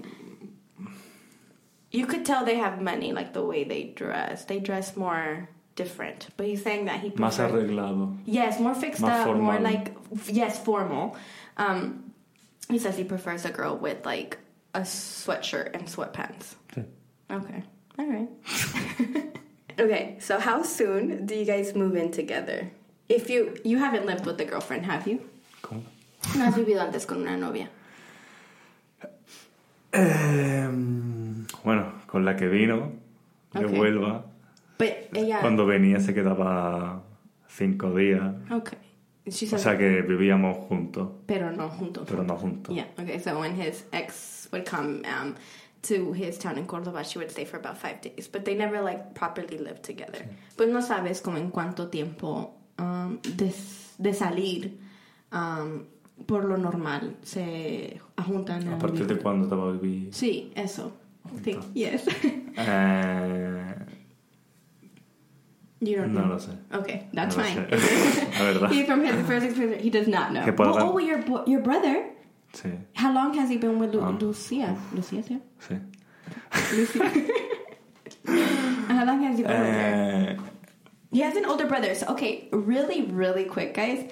[1.91, 4.45] you could tell they have money, like the way they dress.
[4.45, 6.29] They dress more different.
[6.37, 8.17] But he's saying that he Más arreglado.
[8.27, 9.63] Yes, more fixed Más up, more formal.
[9.63, 9.97] like
[10.27, 11.17] yes, formal.
[11.57, 12.13] Um,
[12.69, 14.39] he says he prefers a girl with like
[14.75, 16.55] a sweatshirt and sweatpants.
[16.75, 16.85] Sí.
[17.31, 17.63] Okay,
[17.99, 18.29] all right.
[19.81, 22.71] okay, so how soon do you guys move in together?
[23.09, 25.29] If you you haven't lived with a girlfriend, have you?
[25.63, 25.83] ¿Cómo?
[26.37, 27.71] No has vivido antes con una novia.
[29.93, 32.93] Em, bueno, con la que vino
[33.53, 33.73] de Ok.
[33.73, 34.25] Huelva,
[35.13, 35.41] ella.
[35.41, 37.03] cuando venía se quedaba
[37.49, 38.35] cinco días.
[38.51, 38.79] Okay.
[39.27, 42.07] She O sea que vivíamos juntos, pero no juntos.
[42.09, 42.75] pero no juntos.
[42.75, 42.87] Yeah.
[42.99, 43.19] Okay.
[43.19, 45.35] So when his ex would come um,
[45.83, 48.81] to his town in Córdoba, she would stay for about five days, but they never
[48.81, 50.25] like properly lived together.
[50.57, 53.53] Pues no sabes como en cuánto tiempo um, de,
[53.99, 54.79] de salir
[55.33, 55.85] um,
[56.27, 58.69] por lo normal se juntan.
[58.73, 60.13] ¿A partir de cuándo te vas a vivir?
[60.13, 60.93] Sí, eso.
[61.45, 61.57] Sí.
[61.75, 62.07] Yes.
[62.57, 63.75] Eh,
[65.81, 66.29] you don't no know.
[66.35, 66.51] lo sé.
[66.73, 67.67] Okay, that's No fine.
[68.39, 68.71] La verdad.
[68.73, 70.45] he, from his first experience, he does not know.
[70.45, 72.07] Dar- oh, your your brother.
[72.53, 74.11] Sí, How long has he been with Lu- Ah.
[74.21, 74.77] Lucia?
[74.93, 75.39] Lucia, yeah.
[75.61, 75.79] sí.
[76.77, 77.05] Lucia.
[78.89, 80.37] How long has he been with her?
[80.37, 80.37] Eh,
[81.13, 81.95] He has an older brother.
[81.95, 84.11] So, okay, really, really quick, guys.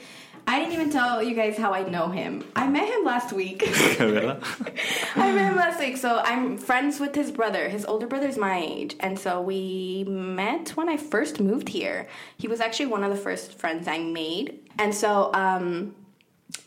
[0.48, 2.42] I didn't even tell you guys how I know him.
[2.56, 3.62] I met him last week.
[3.66, 5.98] I met him last week.
[5.98, 7.68] So I'm friends with his brother.
[7.68, 8.96] His older brother's my age.
[9.00, 12.08] And so we met when I first moved here.
[12.38, 14.58] He was actually one of the first friends I made.
[14.78, 15.94] And so um,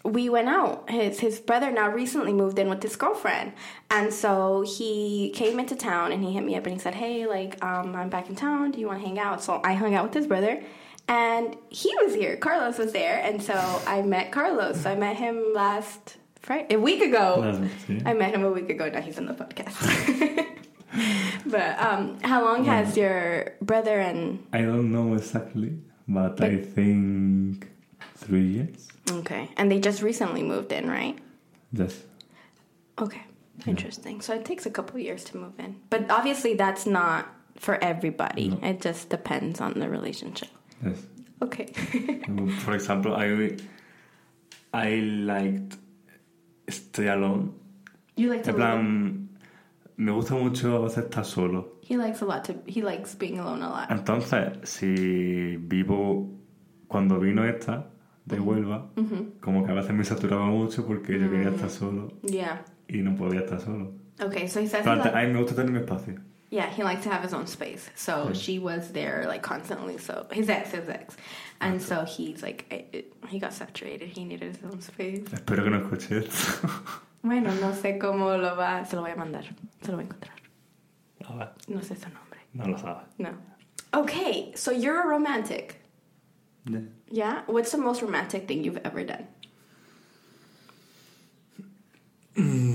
[0.03, 0.89] we went out.
[0.89, 3.53] His his brother now recently moved in with his girlfriend,
[3.89, 7.25] and so he came into town and he hit me up and he said, "Hey,
[7.25, 8.71] like um, I'm back in town.
[8.71, 10.61] Do you want to hang out?" So I hung out with his brother,
[11.07, 12.37] and he was here.
[12.37, 13.53] Carlos was there, and so
[13.87, 14.85] I met Carlos.
[14.85, 17.59] I met him last Friday, a week ago.
[18.05, 18.89] I met him a week ago.
[18.89, 19.75] Now he's in the podcast.
[21.45, 25.77] but um, how long has your brother and I don't know exactly,
[26.07, 27.69] but I think
[28.15, 28.87] three years.
[29.09, 31.17] okay, and they just recently moved in, right?
[31.73, 32.03] Yes.
[32.99, 33.23] Okay,
[33.65, 34.21] interesting.
[34.21, 37.27] So it takes a couple years to move in, but obviously that's not
[37.57, 38.49] for everybody.
[38.49, 38.59] No.
[38.67, 40.49] It just depends on the relationship.
[40.83, 41.07] Yes.
[41.41, 41.65] Okay.
[42.65, 43.57] For example, I
[44.73, 45.77] I liked
[46.69, 47.53] Stay Alone.
[48.15, 49.29] you like to En plan,
[49.97, 51.79] me gusta mucho a veces estar solo.
[51.87, 52.53] He likes a lot to.
[52.67, 53.89] He likes being alone a lot.
[53.91, 56.29] Entonces, si vivo
[56.87, 57.87] cuando vino esta
[58.25, 58.89] de Huelva,
[59.41, 62.63] como que a veces me saturaba mucho porque yo quería estar solo Yeah.
[62.87, 63.93] y no podía estar solo.
[64.23, 64.81] Okay, so he says.
[64.81, 66.15] He Pero antes, li- a mí me gusta tener mi espacio.
[66.51, 67.89] Yeah, he likes to have his own space.
[67.95, 68.33] So Yeah.
[68.33, 69.97] she was there like constantly.
[69.97, 71.15] So his ex, his ex,
[71.59, 74.09] and so he's like, it, it- he got saturated.
[74.09, 75.23] He needed his own space.
[75.33, 76.67] Espero que no escuche esto.
[77.23, 78.83] Bueno, no sé cómo lo va.
[78.85, 79.43] Se lo voy a mandar.
[79.83, 80.35] Se lo voy a encontrar.
[81.29, 82.39] A ver, No sé su nombre.
[82.53, 83.03] no lo sabes.
[83.19, 83.29] No.
[83.93, 85.81] Okay, so you're a romantic.
[86.65, 86.79] Ya.
[87.11, 87.41] Yeah?
[87.45, 89.27] What's the most romantic thing you've ever done?
[92.35, 92.70] Hmm.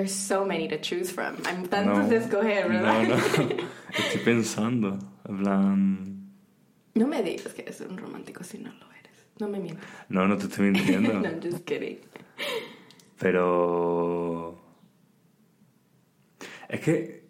[0.00, 1.36] There's so many to choose from.
[1.44, 3.08] I'm no, tantos de escoger, no, ¿verdad?
[3.08, 3.16] no.
[3.98, 4.98] Estoy pensando.
[5.28, 6.30] En plan.
[6.94, 9.26] No me digas que eres un romántico si no lo eres.
[9.38, 9.84] No me mientas.
[10.08, 11.12] No, no te estoy mintiendo.
[11.20, 11.98] no, I'm just kidding.
[13.18, 14.58] Pero.
[16.68, 17.24] Es que.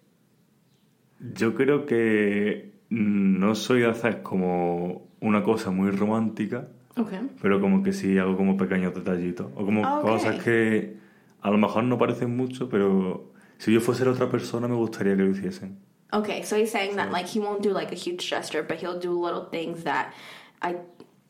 [1.34, 7.20] Yo creo que no soy de hacer como una cosa muy romántica, Okay.
[7.42, 9.48] pero como que sí hago como pequeños detallitos.
[9.56, 10.02] O como Ah, ok.
[10.06, 10.96] cosas que
[11.42, 15.24] a lo mejor no parecen mucho, pero si yo fuese otra persona me gustaría que
[15.24, 15.76] lo hiciesen.
[16.12, 18.98] Okay, so he's saying that like he won't do like a huge gesture, but he'll
[18.98, 20.12] do little things that
[20.60, 20.76] I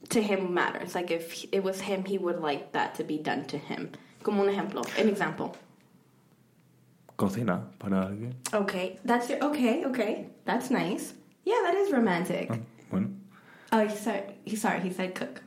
[0.09, 0.95] to him matters.
[0.95, 3.93] Like if it was him, he would like that to be done to him.
[4.23, 5.55] Como un ejemplo, an example.
[7.19, 8.35] Cocinar para alguien.
[8.55, 10.29] Okay, that's your, okay, okay.
[10.47, 11.13] That's nice.
[11.45, 12.49] Yeah, that is romantic.
[12.51, 12.59] Ah,
[12.91, 13.09] bueno.
[13.73, 15.43] Oh, he said he sorry, he said cook.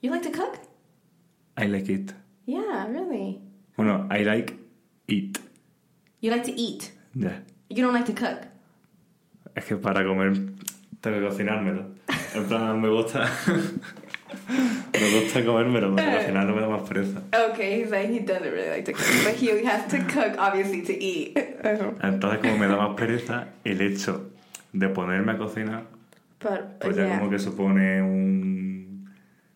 [0.00, 0.58] You like to cook?
[1.56, 2.12] I like it.
[2.44, 3.40] Yeah, really.
[3.76, 4.54] Bueno, I like
[5.08, 5.38] it.
[6.20, 6.92] You like to eat.
[7.14, 7.40] Ya.
[7.68, 8.46] You don't like to cook.
[9.54, 10.32] Es que para comer
[11.00, 11.86] tengo que cocinármelo.
[12.34, 13.28] En plan, me gusta.
[14.92, 17.22] me gusta comérmelo, pero cocinarlo me da más pereza.
[17.50, 20.82] Okay, he's like he doesn't really like to cook, but he has to cook obviously
[20.82, 21.36] to eat.
[21.36, 24.30] Entonces, como me da más pereza, el hecho
[24.72, 25.84] de ponerme a cocinar,
[26.40, 27.18] But pues ya yeah.
[27.18, 29.10] como que supone un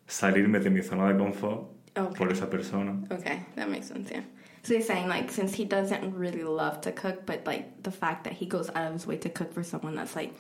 [0.07, 2.15] salirme de mi zona de confort Okay.
[2.15, 2.97] por esa persona.
[3.11, 4.11] Okay, that makes sense.
[4.11, 4.23] Yeah.
[4.63, 8.25] So he's saying like since he doesn't really love to cook, but like the fact
[8.25, 10.35] that he goes out of his way to cook for someone that's like,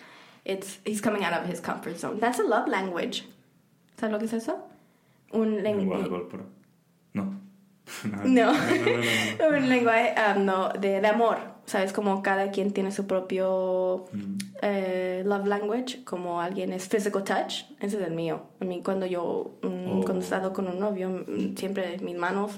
[0.45, 2.19] it's he's coming out of his comfort zone.
[2.21, 3.25] That's a love language.
[3.99, 4.59] ¿Sabes lo que es eso?
[5.33, 6.09] Un Lenguaje lenguaje.
[6.09, 6.47] corporal.
[7.15, 7.35] No.
[8.05, 8.25] No.
[8.25, 9.01] no, no, no,
[9.39, 9.49] no.
[9.57, 11.39] un lenguaje um, no, de, de amor.
[11.67, 11.93] ¿Sabes?
[11.93, 14.39] Como cada quien tiene su propio Mm.
[14.62, 16.05] eh, love language.
[16.05, 17.64] Como alguien es physical touch.
[17.81, 18.43] Ese es el mío.
[18.61, 19.51] A mí, cuando yo.
[19.62, 19.67] mm,
[19.99, 20.01] Oh.
[20.05, 22.53] Cuando he estado con un novio, mm, siempre mis manos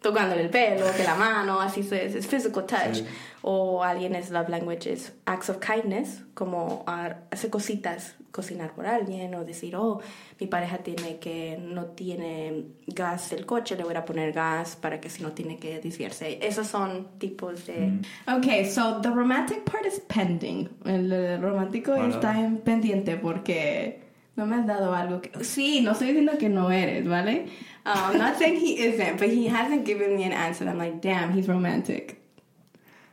[0.00, 2.96] tocándole el pelo, que la mano, así es, es physical touch.
[2.96, 3.04] Sí.
[3.42, 6.84] O alguien es love language, es acts of kindness, como
[7.30, 10.00] hacer cositas, cocinar por alguien, o decir, oh,
[10.40, 15.00] mi pareja tiene que, no tiene gas del coche, le voy a poner gas para
[15.00, 16.38] que si no tiene que desviarse.
[16.46, 18.00] Esos son tipos de...
[18.26, 20.68] Okay, so the romantic part is pending.
[20.84, 22.14] El, romántico Bueno.
[22.14, 24.02] está en pendiente porque
[24.36, 25.44] no me has dado algo que...
[25.44, 27.46] Sí, no estoy diciendo que no eres, ¿vale?
[27.88, 30.68] Um, I'm not saying he isn't, but he hasn't given me an answer.
[30.68, 32.20] I'm like, damn, he's romantic.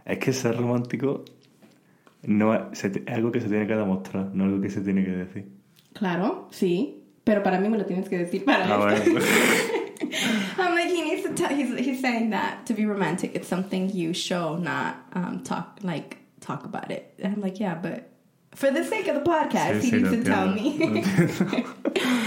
[0.05, 1.25] Es que ser romántico
[2.23, 5.45] no es, algo que se tiene que demostrar, no algo que se tiene que decir.
[5.93, 7.01] Claro, sí.
[7.23, 9.21] Pero para mí me lo tienes que decir para Ah, bueno.
[10.57, 13.89] I'm like, he needs to tell, he's, he's saying that to be romantic, it's something
[13.89, 17.13] you show, not um, talk, like, talk about it.
[17.23, 18.09] And I'm like, yeah, but
[18.53, 21.65] for the sake of the podcast, Sí, he sí, needs to tell entiendo, me.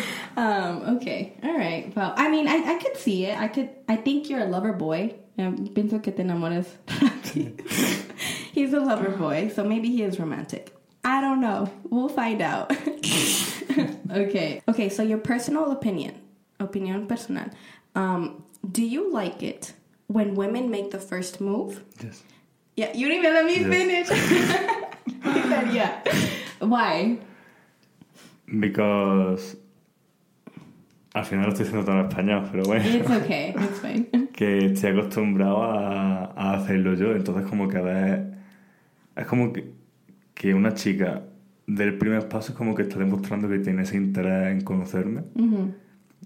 [0.39, 1.93] um, okay, all right.
[1.97, 3.37] Well, I mean, I, I could see it.
[3.39, 5.15] I could, I think you're a lover boy.
[5.39, 6.67] Pienso que te enamoras.
[8.53, 10.75] He's a lover boy, so maybe he is romantic.
[11.05, 11.71] I don't know.
[11.91, 12.73] We'll find out.
[14.11, 14.63] okay.
[14.69, 16.15] Okay, so your personal opinion,
[16.59, 17.51] opinion personal.
[17.95, 19.73] Um, do you like it
[20.09, 21.85] when women make the first move?
[22.03, 22.23] Yes.
[22.77, 24.09] Yeah, you didn't even let me Yes.
[24.09, 24.85] finish.
[25.25, 26.03] You said yeah.
[26.61, 27.19] Why?
[28.61, 29.57] Because
[31.15, 32.85] al final lo estoy diciendo todo en español, pero bueno.
[32.85, 33.51] It's okay.
[33.51, 34.29] It's fine.
[34.33, 37.13] que estoy acostumbrado a, a hacerlo yo.
[37.13, 38.21] Entonces, como que a veces.
[39.17, 39.73] Es como que,
[40.35, 41.23] que una chica
[41.67, 45.23] del primer paso es como que está demostrando que tiene ese interés en conocerme.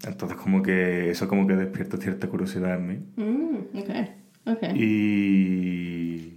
[0.05, 2.99] Entonces, como que eso como que despierta cierta curiosidad en mí.
[3.15, 4.15] Mm, okay.
[4.45, 4.71] Okay.
[4.75, 6.33] Y.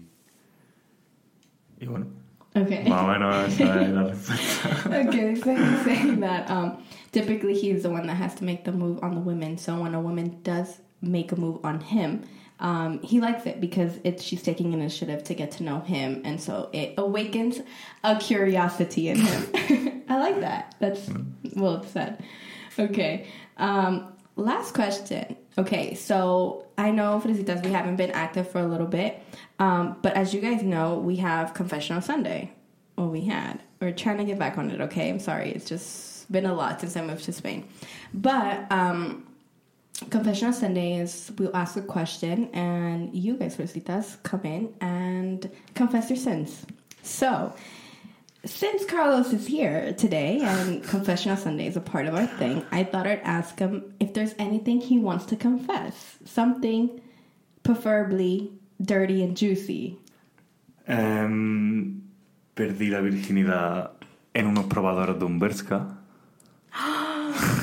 [1.79, 2.07] Y bueno,
[2.57, 2.85] Okay.
[2.89, 5.09] más o menos esa es la respuesta.
[5.09, 6.83] okay, so he's saying that um,
[7.13, 9.59] typically he's the one that has to make the move on the women.
[9.59, 12.23] So when a woman does make a move on him,
[12.59, 16.41] um, he likes it because it's she's taking initiative to get to know him, and
[16.41, 17.61] so it awakens
[18.03, 20.05] a curiosity in him.
[20.09, 20.75] I like that.
[20.79, 21.11] That's
[21.55, 22.25] well said.
[22.79, 23.27] Okay.
[23.59, 25.37] Um, last question.
[25.59, 29.23] Okay, so I know Fresitas, we haven't been active for a little bit,
[29.59, 32.53] um, but as you guys know, we have Confessional Sunday.
[32.97, 33.63] Well, we had.
[33.81, 34.81] We're trying to get back on it.
[34.81, 35.51] Okay, I'm sorry.
[35.51, 37.69] It's just been a lot since I moved to Spain,
[38.13, 39.27] but um,
[40.11, 46.19] Confessional Sundays, we'll ask a question, and you guys, Fresitas, come in and confess your
[46.19, 46.67] sins.
[47.03, 47.55] So,
[48.45, 52.85] since Carlos is here today and Confessional Sunday is a part of our thing, I
[52.85, 56.19] thought I'd ask him if there's anything he wants to confess.
[56.25, 57.01] Something
[57.63, 59.99] preferably dirty and juicy.
[60.87, 62.01] Em,
[62.55, 63.93] perdí la virginidad
[64.35, 65.99] en unos probadores de un Bershka.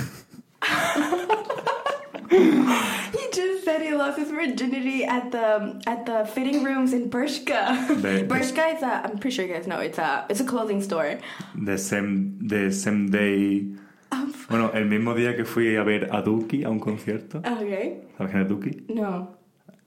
[2.30, 7.88] He just said he lost his virginity at the at the fitting rooms in Bershka.
[8.02, 10.82] The- Bershka is a I'm pretty sure you guys know it's a it's a clothing
[10.82, 11.20] store.
[11.56, 13.68] The same, the same day.
[14.12, 17.40] Um, bueno, el mismo día que fui a ver a Duki a un concierto.
[17.40, 18.02] Okay.
[18.18, 18.86] ¿Sabes quién es Duki?
[18.90, 19.38] No.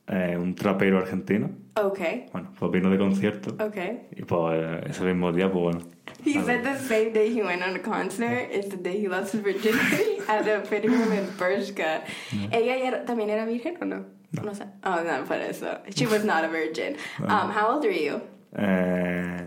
[0.09, 1.51] Eh, un trapero argentino.
[1.75, 2.27] Okay.
[2.33, 3.57] Bueno, pues vino de concierto.
[3.63, 4.07] Okay.
[4.13, 5.81] Y pues eh, ese mismo día, pues bueno.
[6.25, 9.09] He a said the same day he went on a concert is the day he
[9.09, 12.03] lost his virginity at the fitting room in Bershka.
[12.53, 14.05] ¿Ella era- también era virgen o no?
[14.33, 14.53] No.
[14.55, 14.67] sé.
[14.85, 15.79] Oh, no, por eso.
[15.91, 16.97] She was not a virgin.
[17.21, 18.21] Um, how old are you?
[18.57, 19.43] Eh,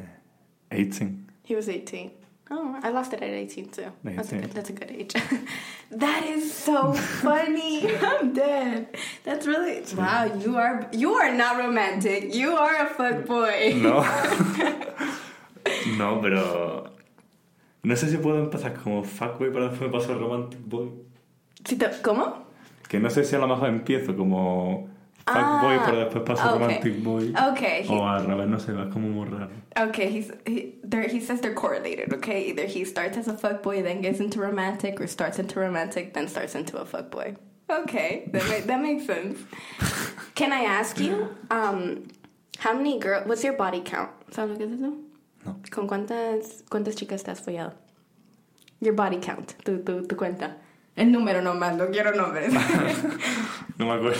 [0.71, 1.25] 18.
[1.43, 2.11] He was 18.
[2.51, 3.91] Oh, I lost it at 18 too.
[4.03, 4.41] That's a 18.
[4.41, 5.13] good, that's a good age.
[5.91, 7.95] that is so funny.
[8.01, 8.87] I'm dead.
[9.23, 10.25] That's really wow.
[10.25, 12.33] You are you are not romantic.
[12.33, 13.73] You are a fuck boy.
[13.75, 14.01] No.
[15.97, 16.91] no, pero.
[17.83, 20.89] No sé si puedo empezar como fuckboy para después pasar a romantic boy.
[22.01, 22.45] ¿Cómo?
[22.87, 24.88] Que no sé si a lo mejor empiezo como
[25.35, 26.59] Ah, para después pasar a okay.
[26.65, 27.33] romantic boy.
[27.51, 27.83] Okay.
[27.83, 29.49] he- O al revés, no sé, como muy raro.
[29.77, 30.75] Okay, he's he.
[31.11, 32.13] He says they're correlated.
[32.13, 36.13] Okay, either he starts as a fuckboy, then gets into romantic, or starts into romantic,
[36.13, 37.35] then starts into a fuckboy.
[37.69, 39.37] Okay, that ma- that makes sense.
[40.35, 42.07] Can I ask you, um,
[42.57, 44.09] how many girls, What's your body count?
[44.31, 44.93] ¿Sabes lo que es eso?
[45.45, 45.55] No.
[45.69, 47.73] ¿Con cuántas cuántas chicas te has follado?
[48.81, 50.55] Your body count, tu tu tu cuenta.
[50.95, 52.51] El número nomás, no quiero nombres.
[53.77, 54.19] No me acuerdo.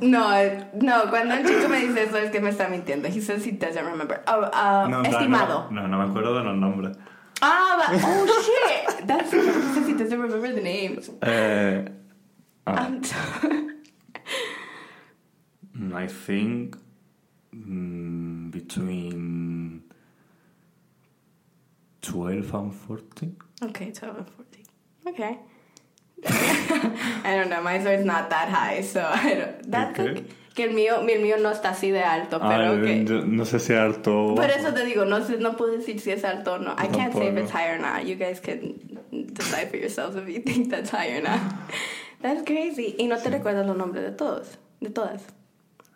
[0.00, 0.28] No,
[0.74, 1.10] no.
[1.10, 3.08] Cuando un chico me dice eso es que me está mintiendo.
[3.08, 4.22] He says he doesn't remember.
[4.26, 5.70] Oh, uh, No, estimado.
[5.70, 6.96] No, no, no me acuerdo de los nombres.
[7.40, 9.06] Ah, but, oh shit!
[9.06, 9.40] That's he
[9.74, 11.10] says he doesn't remember the names.
[11.22, 11.84] Eh,
[12.66, 12.86] Ah.
[12.86, 13.02] Um,
[15.74, 16.76] Mm, I think
[17.54, 19.82] mm, between
[22.02, 23.36] 12 and 14.
[23.62, 24.64] okay, 12 and 14.
[25.08, 25.38] Okay.
[27.24, 29.70] I don't know, my is not that high, so I don't.
[29.70, 30.10] That's Okay.
[30.12, 30.24] okay.
[30.54, 33.04] Que el mío, el mío no está así de alto, Ah, pero okay.
[33.06, 35.98] yo no sé si alto o Por eso te digo, no, sé, no puedo decir
[35.98, 36.72] si es alto o no.
[36.76, 38.04] I can't say if it's high or not.
[38.04, 38.78] You guys can
[39.32, 41.40] decide for yourselves if you think that's high or not.
[42.20, 42.94] That's crazy.
[43.00, 45.22] Y no te recuerdas los nombres de todos, de todas.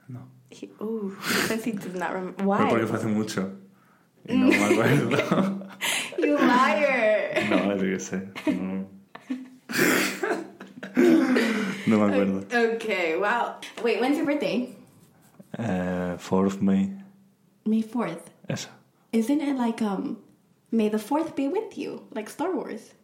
[0.09, 0.27] No.
[0.51, 1.15] He, ooh,
[1.61, 2.35] he does not remember.
[2.39, 2.69] Pero Why?
[2.69, 3.53] porque fue hace mucho.
[4.27, 5.69] Y no me acuerdo.
[6.19, 7.49] You liar.
[7.49, 8.29] no, yo qué sé.
[8.47, 8.89] No.
[11.87, 12.75] no me acuerdo.
[12.75, 13.57] Okay, wow.
[13.83, 14.75] Wait, when's your birthday?
[15.59, 16.91] Eh, 4 of May.
[17.65, 18.31] May 4th.
[18.49, 18.69] Eso.
[19.13, 20.19] Isn't it like, um,
[20.71, 22.03] May the 4th be with you?
[22.15, 22.95] Like Star Wars.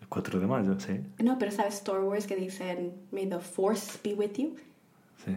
[0.00, 1.02] El 4 de mayo, sí.
[1.20, 4.56] No, pero sabes Star Wars que dicen May the Force be with you?
[5.24, 5.36] Sí.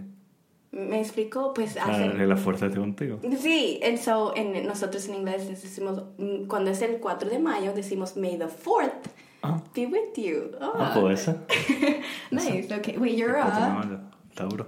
[0.71, 1.53] ¿Me explico?
[1.53, 2.17] Pues Claro, hacen...
[2.17, 3.19] que la fuerza esté contigo.
[3.39, 7.73] Sí, and so, en, nosotros en inglés decimos, mm, cuando es el 4 de mayo,
[7.73, 9.09] decimos May the 4th
[9.47, 10.53] Ah, be with you.
[10.61, 11.37] Oh, pues esa.
[12.31, 12.71] nice.
[12.71, 13.99] Okay, wait, you're El 4 a mayo.
[14.35, 14.65] Tauro.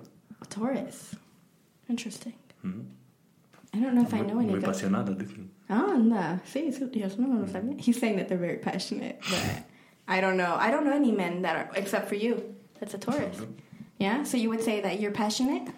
[0.49, 1.15] Taurus.
[1.89, 2.33] Interesting.
[2.65, 2.85] Mm.
[3.73, 4.53] I don't know if I know Muy, any.
[4.53, 5.49] muy apasionada, dicen.
[5.69, 6.39] Ah.
[6.45, 7.79] Sí, sí, Dios no lo sabía.
[7.79, 9.63] He's saying that they're very passionate, but
[10.07, 10.55] I don't know.
[10.55, 12.41] I don't know any men that are, except for you.
[12.79, 13.37] That's a Taurus.
[13.99, 14.23] Yeah?
[14.23, 15.69] So you would say that you're passionate?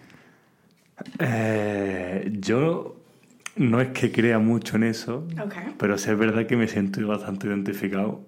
[1.18, 2.96] Eh, yo
[3.56, 5.74] no es que crea mucho en eso, Okay.
[5.78, 8.20] pero sí es verdad que me siento bastante identificado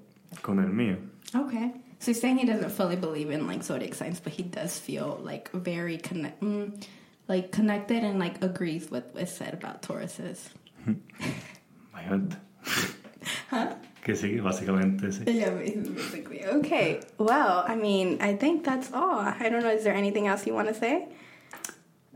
[0.42, 0.98] con el mío.
[1.34, 1.72] Okay.
[1.98, 5.18] So he's saying he doesn't fully believe in like zodiac signs, but he does feel
[5.22, 6.84] like very connect, mm,
[7.28, 10.50] like connected and like agrees with what's said about Tauruses.
[11.94, 12.36] Imagínate.
[14.04, 15.24] Que sí, básicamente sí.
[15.26, 16.44] Yeah, basically.
[16.44, 17.00] Okay.
[17.16, 19.18] Well, I mean, I think that's all.
[19.18, 19.70] I don't know.
[19.70, 21.08] Is there anything else you want to say?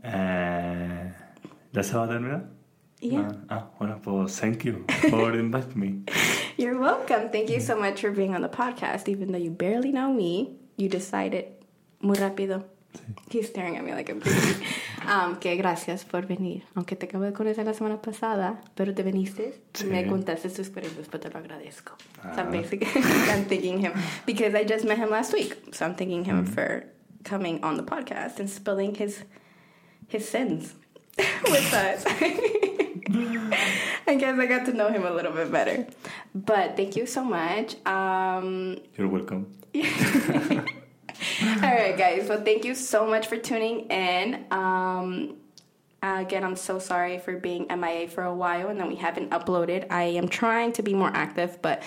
[0.03, 1.11] Eh,
[1.73, 2.43] ¿Ya se va a terminar?
[3.01, 3.31] Yeah.
[3.49, 6.03] Ah, ah, bueno, pues thank you for inviting me.
[6.59, 7.29] You're welcome.
[7.31, 9.07] Thank you so much for being on the podcast.
[9.07, 11.45] Even though you barely know me, you decided
[12.01, 12.63] muy rápido.
[13.31, 14.55] He's staring at me like I'm crazy.
[15.09, 16.63] Um, que gracias por venir.
[16.75, 20.59] Aunque te acabo de conocer la semana pasada, pero te viniste y me contaste tus
[20.59, 21.93] experiencias, pues te lo agradezco.
[22.21, 22.41] So Ah.
[22.41, 22.87] I'm basically,
[23.31, 23.93] I'm thanking him
[24.27, 25.55] because I just met him last week.
[25.73, 26.83] So I'm thanking him for
[27.23, 29.23] coming on the podcast and spilling his
[30.09, 30.75] his sins
[31.49, 32.05] with us.
[33.11, 35.87] I guess I got to know him a little bit better.
[36.33, 37.75] But thank you so much.
[37.85, 39.51] Um, You're welcome.
[39.75, 39.81] all
[41.61, 42.29] right, guys.
[42.29, 44.45] Well, thank you so much for tuning in.
[44.51, 45.37] Um,
[46.01, 49.87] again, I'm so sorry for being MIA for a while and then we haven't uploaded.
[49.91, 51.83] I am trying to be more active, but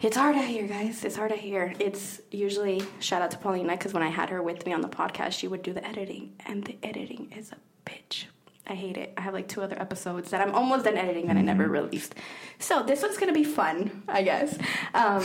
[0.00, 1.04] it's hard out here, guys.
[1.04, 1.74] It's hard out here.
[1.78, 4.88] It's usually shout out to Paulina because when I had her with me on the
[4.88, 7.56] podcast, she would do the editing, and the editing is a
[7.88, 8.24] bitch.
[8.70, 9.12] I hate it.
[9.16, 12.14] I have like two other episodes that I'm almost done editing that I never released.
[12.58, 14.56] So this one's gonna be fun, I guess.
[14.94, 15.22] Um,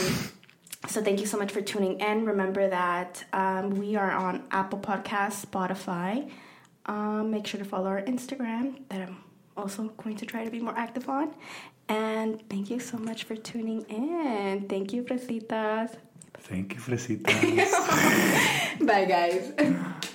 [0.88, 2.26] so thank you so much for tuning in.
[2.26, 6.30] Remember that um, we are on Apple Podcasts, Spotify.
[6.86, 9.16] Um, make sure to follow our Instagram that I'm
[9.56, 11.34] also going to try to be more active on.
[11.88, 14.68] And thank you so much for tuning in.
[14.68, 15.96] Thank you, Fresitas.
[16.38, 17.26] Thank you, fresitas.
[18.86, 19.52] Bye, guys.